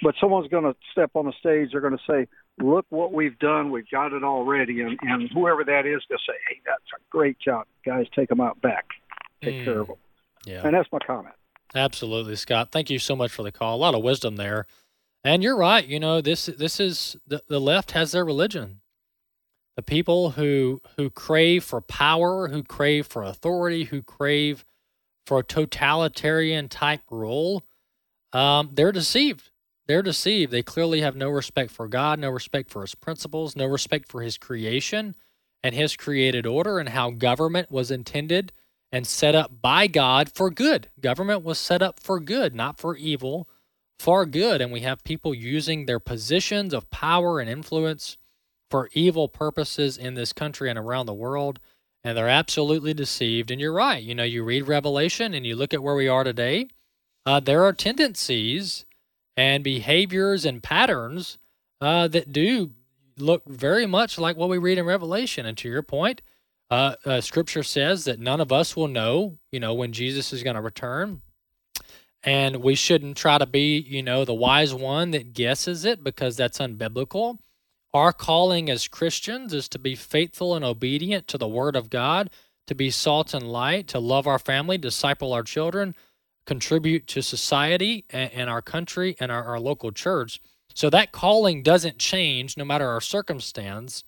[0.02, 1.70] But someone's going to step on the stage.
[1.72, 2.26] They're going to say,
[2.60, 3.70] look what we've done.
[3.70, 4.80] We've got it already.
[4.80, 7.66] And, and whoever that is, they'll say, hey, that's a great job.
[7.84, 8.86] Guys, take them out back.
[9.42, 9.64] Take mm.
[9.64, 9.96] care of them.
[10.44, 10.62] Yeah.
[10.64, 11.34] And that's my comment.
[11.74, 12.70] Absolutely, Scott.
[12.72, 13.76] Thank you so much for the call.
[13.76, 14.66] A lot of wisdom there.
[15.24, 15.84] And you're right.
[15.84, 18.80] You know, this this is the, the left has their religion
[19.78, 24.64] the people who who crave for power, who crave for authority, who crave
[25.24, 27.64] for a totalitarian type rule,
[28.32, 29.50] um, they're deceived.
[29.88, 30.52] They're deceived.
[30.52, 34.20] They clearly have no respect for God, no respect for his principles, no respect for
[34.20, 35.16] his creation
[35.62, 38.52] and his created order and how government was intended
[38.92, 40.88] and set up by God for good.
[41.00, 43.48] Government was set up for good, not for evil,
[43.98, 44.60] for good.
[44.60, 48.18] And we have people using their positions of power and influence
[48.70, 51.58] for evil purposes in this country and around the world.
[52.04, 53.50] And they're absolutely deceived.
[53.50, 54.02] And you're right.
[54.02, 56.68] You know, you read Revelation and you look at where we are today,
[57.26, 58.86] uh, there are tendencies
[59.38, 61.38] and behaviors and patterns
[61.80, 62.72] uh, that do
[63.18, 65.46] look very much like what we read in Revelation.
[65.46, 66.22] And to your point,
[66.72, 70.42] uh, uh, Scripture says that none of us will know, you know, when Jesus is
[70.42, 71.22] going to return,
[72.24, 76.36] and we shouldn't try to be, you know, the wise one that guesses it because
[76.36, 77.38] that's unbiblical.
[77.94, 82.28] Our calling as Christians is to be faithful and obedient to the Word of God,
[82.66, 85.94] to be salt and light, to love our family, disciple our children,
[86.48, 90.40] contribute to society and, and our country and our, our local church.
[90.74, 94.02] So that calling doesn't change no matter our circumstance,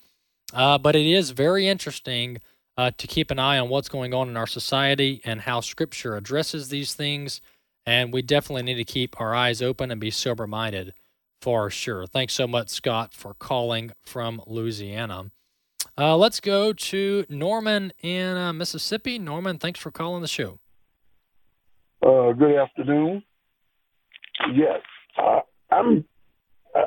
[0.55, 2.39] uh, but it is very interesting
[2.79, 6.17] uh, to keep an eye on what's going on in our society and how Scripture
[6.17, 7.43] addresses these things.
[7.85, 10.95] And we definitely need to keep our eyes open and be sober minded
[11.43, 12.07] for sure.
[12.07, 15.31] Thanks so much, Scott, for calling from Louisiana.
[15.99, 19.19] Uh, let's go to Norman in uh, Mississippi.
[19.19, 20.59] Norman, thanks for calling the show.
[22.03, 23.23] Uh, good afternoon.
[24.55, 24.81] Yes,
[25.19, 25.41] uh,
[25.71, 26.03] I'm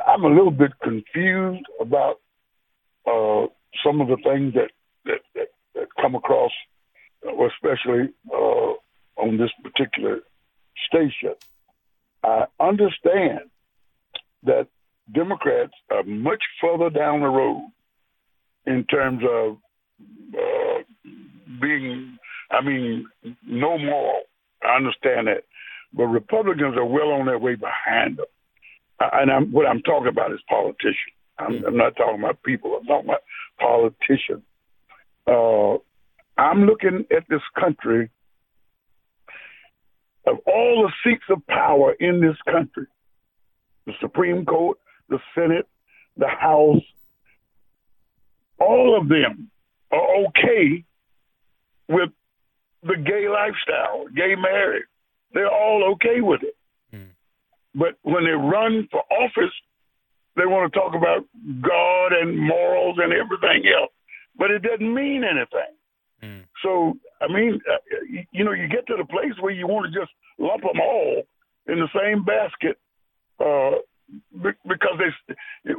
[0.07, 2.15] I'm a little bit confused about
[3.05, 3.45] uh,
[3.85, 4.71] some of the things that
[5.05, 6.51] that, that, that come across,
[7.23, 8.73] especially uh,
[9.21, 10.21] on this particular
[10.87, 11.35] station.
[12.23, 13.51] I understand
[14.45, 14.67] that
[15.13, 17.69] Democrats are much further down the road
[18.65, 19.57] in terms of
[20.33, 20.81] uh,
[21.61, 22.17] being,
[22.49, 23.05] I mean,
[23.45, 24.21] no moral.
[24.65, 25.43] I understand that.
[25.93, 28.25] But Republicans are well on their way behind them
[29.11, 31.15] and I'm, what I'm talking about is politicians.
[31.39, 31.67] I'm, mm.
[31.67, 32.77] I'm, not talking about people.
[32.79, 33.23] I'm talking about
[33.59, 34.43] politicians.
[35.27, 35.77] Uh,
[36.37, 38.09] I'm looking at this country
[40.25, 42.87] of all the seats of power in this country
[43.85, 44.77] the Supreme Court,
[45.09, 45.67] the Senate,
[46.15, 46.81] the House,
[48.57, 49.51] all of them
[49.91, 50.85] are okay
[51.89, 52.09] with
[52.83, 54.83] the gay lifestyle, gay marriage.
[55.33, 56.55] They're all okay with it.
[57.75, 59.53] But when they run for office,
[60.35, 61.25] they want to talk about
[61.61, 63.91] God and morals and everything else,
[64.37, 65.73] but it doesn't mean anything.
[66.23, 66.43] Mm.
[66.63, 67.77] So, I mean, uh,
[68.31, 71.23] you know, you get to the place where you want to just lump them all
[71.67, 72.77] in the same basket
[73.39, 73.77] uh,
[74.41, 75.73] because they,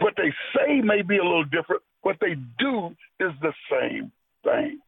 [0.00, 1.82] what they say may be a little different.
[2.02, 2.88] What they do
[3.18, 4.10] is the same
[4.44, 4.80] thing,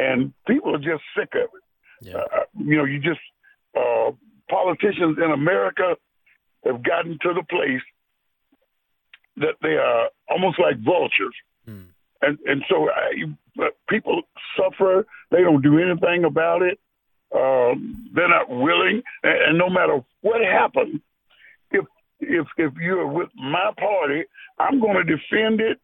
[0.00, 1.64] and people are just sick of it.
[2.02, 2.16] Yeah.
[2.16, 3.20] Uh, you know, you just
[3.76, 4.10] uh,
[4.48, 5.96] politicians in America
[6.64, 7.82] have gotten to the place
[9.36, 11.36] that they are almost like vultures.
[11.68, 11.88] Mm.
[12.22, 14.22] And and so I, people
[14.56, 15.06] suffer.
[15.30, 16.78] They don't do anything about it.
[17.34, 19.02] Um, they're not willing.
[19.22, 21.00] And, and no matter what happens,
[21.70, 21.84] if
[22.20, 24.24] if if you're with my party,
[24.58, 25.80] I'm going to defend it,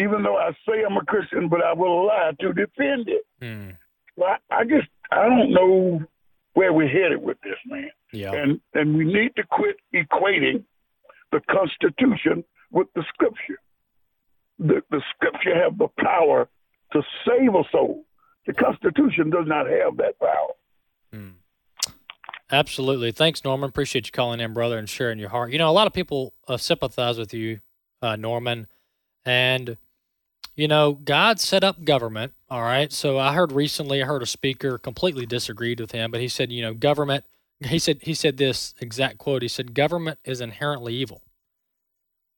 [0.00, 3.22] even though I say I'm a Christian, but I will lie to defend it.
[3.42, 3.76] Mm.
[4.22, 6.02] I, I just I don't know
[6.54, 7.90] where we're headed with this, man.
[8.12, 8.32] Yeah.
[8.32, 10.64] And and we need to quit equating
[11.32, 13.58] the Constitution with the Scripture.
[14.58, 16.48] The, the Scripture have the power
[16.92, 18.04] to save a soul.
[18.46, 20.52] The Constitution does not have that power.
[21.12, 21.28] Hmm.
[22.52, 23.12] Absolutely.
[23.12, 23.68] Thanks, Norman.
[23.68, 25.52] Appreciate you calling in, brother, and sharing your heart.
[25.52, 27.60] You know, a lot of people uh, sympathize with you,
[28.02, 28.66] uh, Norman,
[29.24, 29.76] and
[30.60, 32.34] you know, God set up government.
[32.50, 32.92] All right.
[32.92, 36.52] So I heard recently, I heard a speaker completely disagreed with him, but he said,
[36.52, 37.24] you know, government.
[37.60, 39.42] He said he said this exact quote.
[39.42, 41.22] He said, "Government is inherently evil."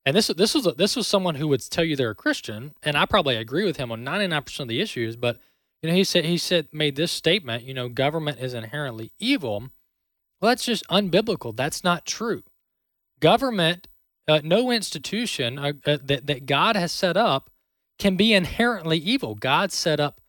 [0.05, 2.75] And this this was a, this was someone who would tell you they're a Christian,
[2.83, 5.14] and I probably agree with him on ninety nine percent of the issues.
[5.14, 5.39] But
[5.81, 7.62] you know, he said he said made this statement.
[7.62, 9.70] You know, government is inherently evil.
[10.41, 11.55] Well, that's just unbiblical.
[11.55, 12.43] That's not true.
[13.20, 13.87] Government,
[14.27, 17.52] uh, no institution uh, uh, that that God has set up
[17.99, 19.34] can be inherently evil.
[19.34, 20.20] God set up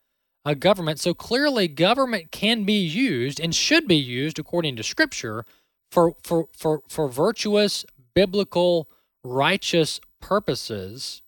[0.45, 0.99] a government.
[0.99, 5.45] So clearly, government can be used and should be used, according to Scripture,
[5.91, 8.89] for, for, for, for virtuous, biblical,
[9.23, 11.21] righteous purposes.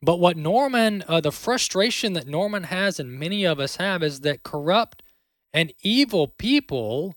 [0.00, 4.20] But what Norman, uh, the frustration that Norman has and many of us have is
[4.20, 5.02] that corrupt
[5.52, 7.14] and evil people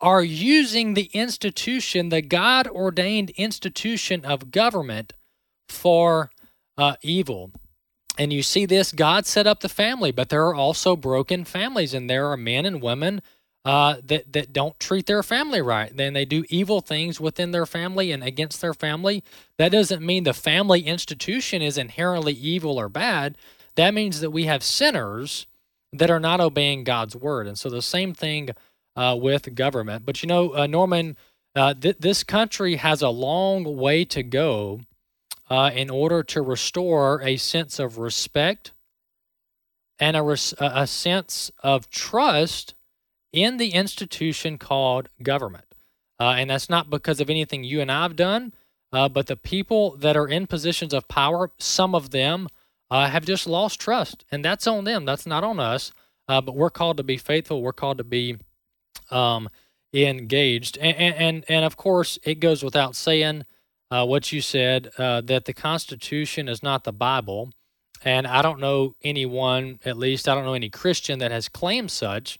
[0.00, 5.12] are using the institution, the God ordained institution of government,
[5.68, 6.30] for
[6.76, 7.52] uh, evil.
[8.20, 11.94] And you see this God set up the family, but there are also broken families,
[11.94, 13.22] and there are men and women
[13.64, 15.96] uh, that that don't treat their family right.
[15.96, 19.24] Then they do evil things within their family and against their family.
[19.56, 23.38] That doesn't mean the family institution is inherently evil or bad.
[23.76, 25.46] That means that we have sinners
[25.90, 27.46] that are not obeying God's word.
[27.46, 28.50] And so the same thing
[28.96, 30.04] uh, with government.
[30.04, 31.16] But you know, uh, Norman,
[31.56, 34.82] uh, th- this country has a long way to go
[35.50, 38.72] uh, in order to restore a sense of respect
[39.98, 42.74] and a, res- a sense of trust
[43.32, 45.66] in the institution called government.
[46.18, 48.54] Uh, and that's not because of anything you and I've done,
[48.92, 52.48] uh, but the people that are in positions of power, some of them
[52.90, 54.24] uh, have just lost trust.
[54.30, 55.04] And that's on them.
[55.04, 55.92] That's not on us.
[56.28, 57.62] Uh, but we're called to be faithful.
[57.62, 58.36] We're called to be
[59.10, 59.48] um,
[59.92, 60.78] engaged.
[60.78, 63.44] And, and, and, of course, it goes without saying
[63.90, 67.52] uh, what you said uh, that the Constitution is not the Bible.
[68.04, 71.90] And I don't know anyone, at least, I don't know any Christian that has claimed
[71.90, 72.38] such.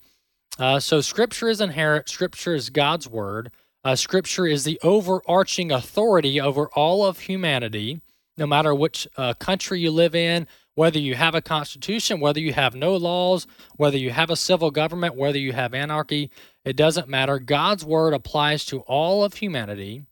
[0.59, 2.09] Uh, so Scripture is inherent.
[2.09, 3.51] Scripture is God's word.
[3.82, 8.01] Uh, scripture is the overarching authority over all of humanity,
[8.36, 12.53] no matter which uh, country you live in, whether you have a constitution, whether you
[12.53, 13.46] have no laws,
[13.76, 16.30] whether you have a civil government, whether you have anarchy.
[16.64, 17.38] It doesn't matter.
[17.38, 20.05] God's word applies to all of humanity.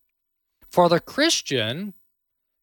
[0.70, 1.94] For the Christian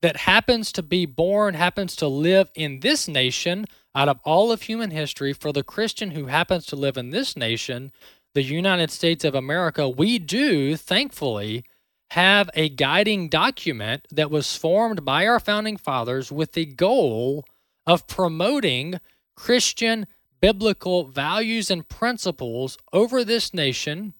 [0.01, 4.63] that happens to be born, happens to live in this nation, out of all of
[4.63, 7.91] human history, for the Christian who happens to live in this nation,
[8.33, 11.63] the United States of America, we do, thankfully,
[12.11, 17.45] have a guiding document that was formed by our founding fathers with the goal
[17.87, 18.99] of promoting
[19.35, 20.05] Christian
[20.41, 24.13] biblical values and principles over this nation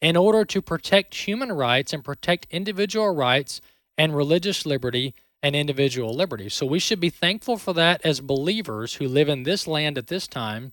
[0.00, 3.60] in order to protect human rights and protect individual rights
[3.96, 6.48] and religious liberty and individual liberty.
[6.48, 10.08] So we should be thankful for that as believers who live in this land at
[10.08, 10.72] this time.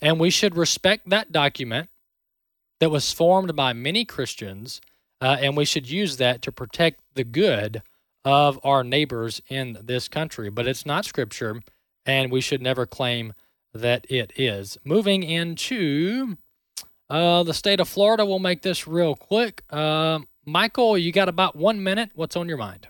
[0.00, 1.88] And we should respect that document
[2.80, 4.80] that was formed by many Christians.
[5.20, 7.82] Uh, and we should use that to protect the good
[8.24, 10.48] of our neighbors in this country.
[10.48, 11.60] But it's not scripture,
[12.06, 13.32] and we should never claim
[13.74, 14.78] that it is.
[14.84, 16.36] Moving into
[17.10, 19.62] uh, the state of Florida, we'll make this real quick.
[19.70, 22.10] Uh, Michael, you got about one minute.
[22.14, 22.88] What's on your mind?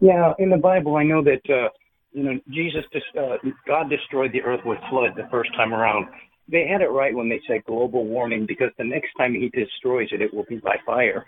[0.00, 1.68] Yeah, in the Bible, I know that uh,
[2.12, 2.84] you know Jesus,
[3.18, 3.36] uh,
[3.66, 6.06] God destroyed the earth with flood the first time around.
[6.48, 10.08] They had it right when they said global warming because the next time He destroys
[10.10, 11.24] it, it will be by fire.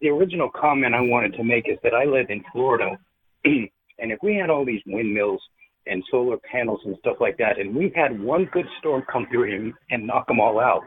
[0.00, 2.96] The original comment I wanted to make is that I live in Florida,
[3.44, 3.68] and
[3.98, 5.42] if we had all these windmills
[5.86, 9.44] and solar panels and stuff like that, and we had one good storm come through
[9.44, 10.82] here and knock them all out,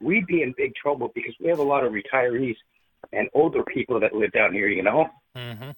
[0.00, 2.56] we'd be in big trouble because we have a lot of retirees
[3.12, 5.08] and older people that live down here, you know?
[5.36, 5.70] Mm-hmm.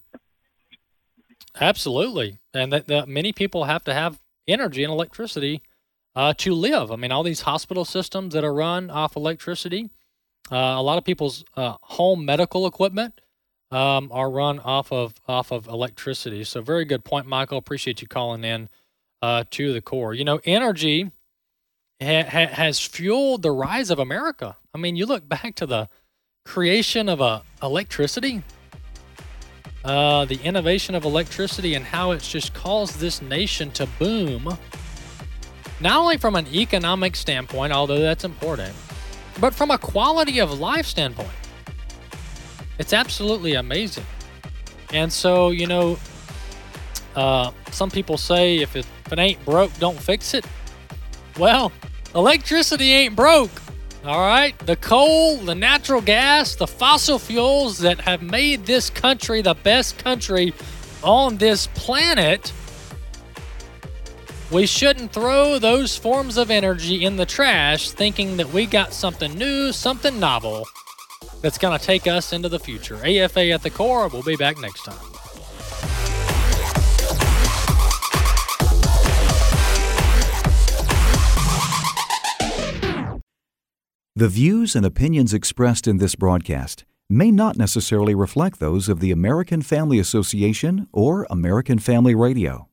[1.59, 5.61] Absolutely, and that, that many people have to have energy and electricity
[6.15, 6.91] uh, to live.
[6.91, 9.89] I mean, all these hospital systems that are run off electricity.
[10.51, 13.20] Uh, a lot of people's uh, home medical equipment
[13.71, 16.43] um, are run off of off of electricity.
[16.43, 17.57] So, very good point, Michael.
[17.57, 18.69] Appreciate you calling in
[19.21, 20.13] uh, to the core.
[20.13, 21.11] You know, energy
[22.01, 24.57] ha- ha- has fueled the rise of America.
[24.73, 25.89] I mean, you look back to the
[26.45, 28.43] creation of uh, electricity
[29.83, 34.57] uh, the innovation of electricity and how it's just caused this nation to boom.
[35.79, 38.75] Not only from an economic standpoint, although that's important,
[39.39, 41.29] but from a quality of life standpoint.
[42.81, 44.07] It's absolutely amazing.
[44.91, 45.99] And so, you know,
[47.15, 50.47] uh, some people say if it, if it ain't broke, don't fix it.
[51.37, 51.71] Well,
[52.15, 53.51] electricity ain't broke.
[54.03, 59.43] All right, the coal, the natural gas, the fossil fuels that have made this country
[59.43, 60.51] the best country
[61.03, 62.51] on this planet.
[64.49, 69.37] We shouldn't throw those forms of energy in the trash thinking that we got something
[69.37, 70.65] new, something novel
[71.41, 72.95] that's going to take us into the future.
[72.95, 75.11] AFA at the core, we'll be back next time.
[84.15, 89.11] The views and opinions expressed in this broadcast may not necessarily reflect those of the
[89.11, 92.70] American Family Association or American Family Radio.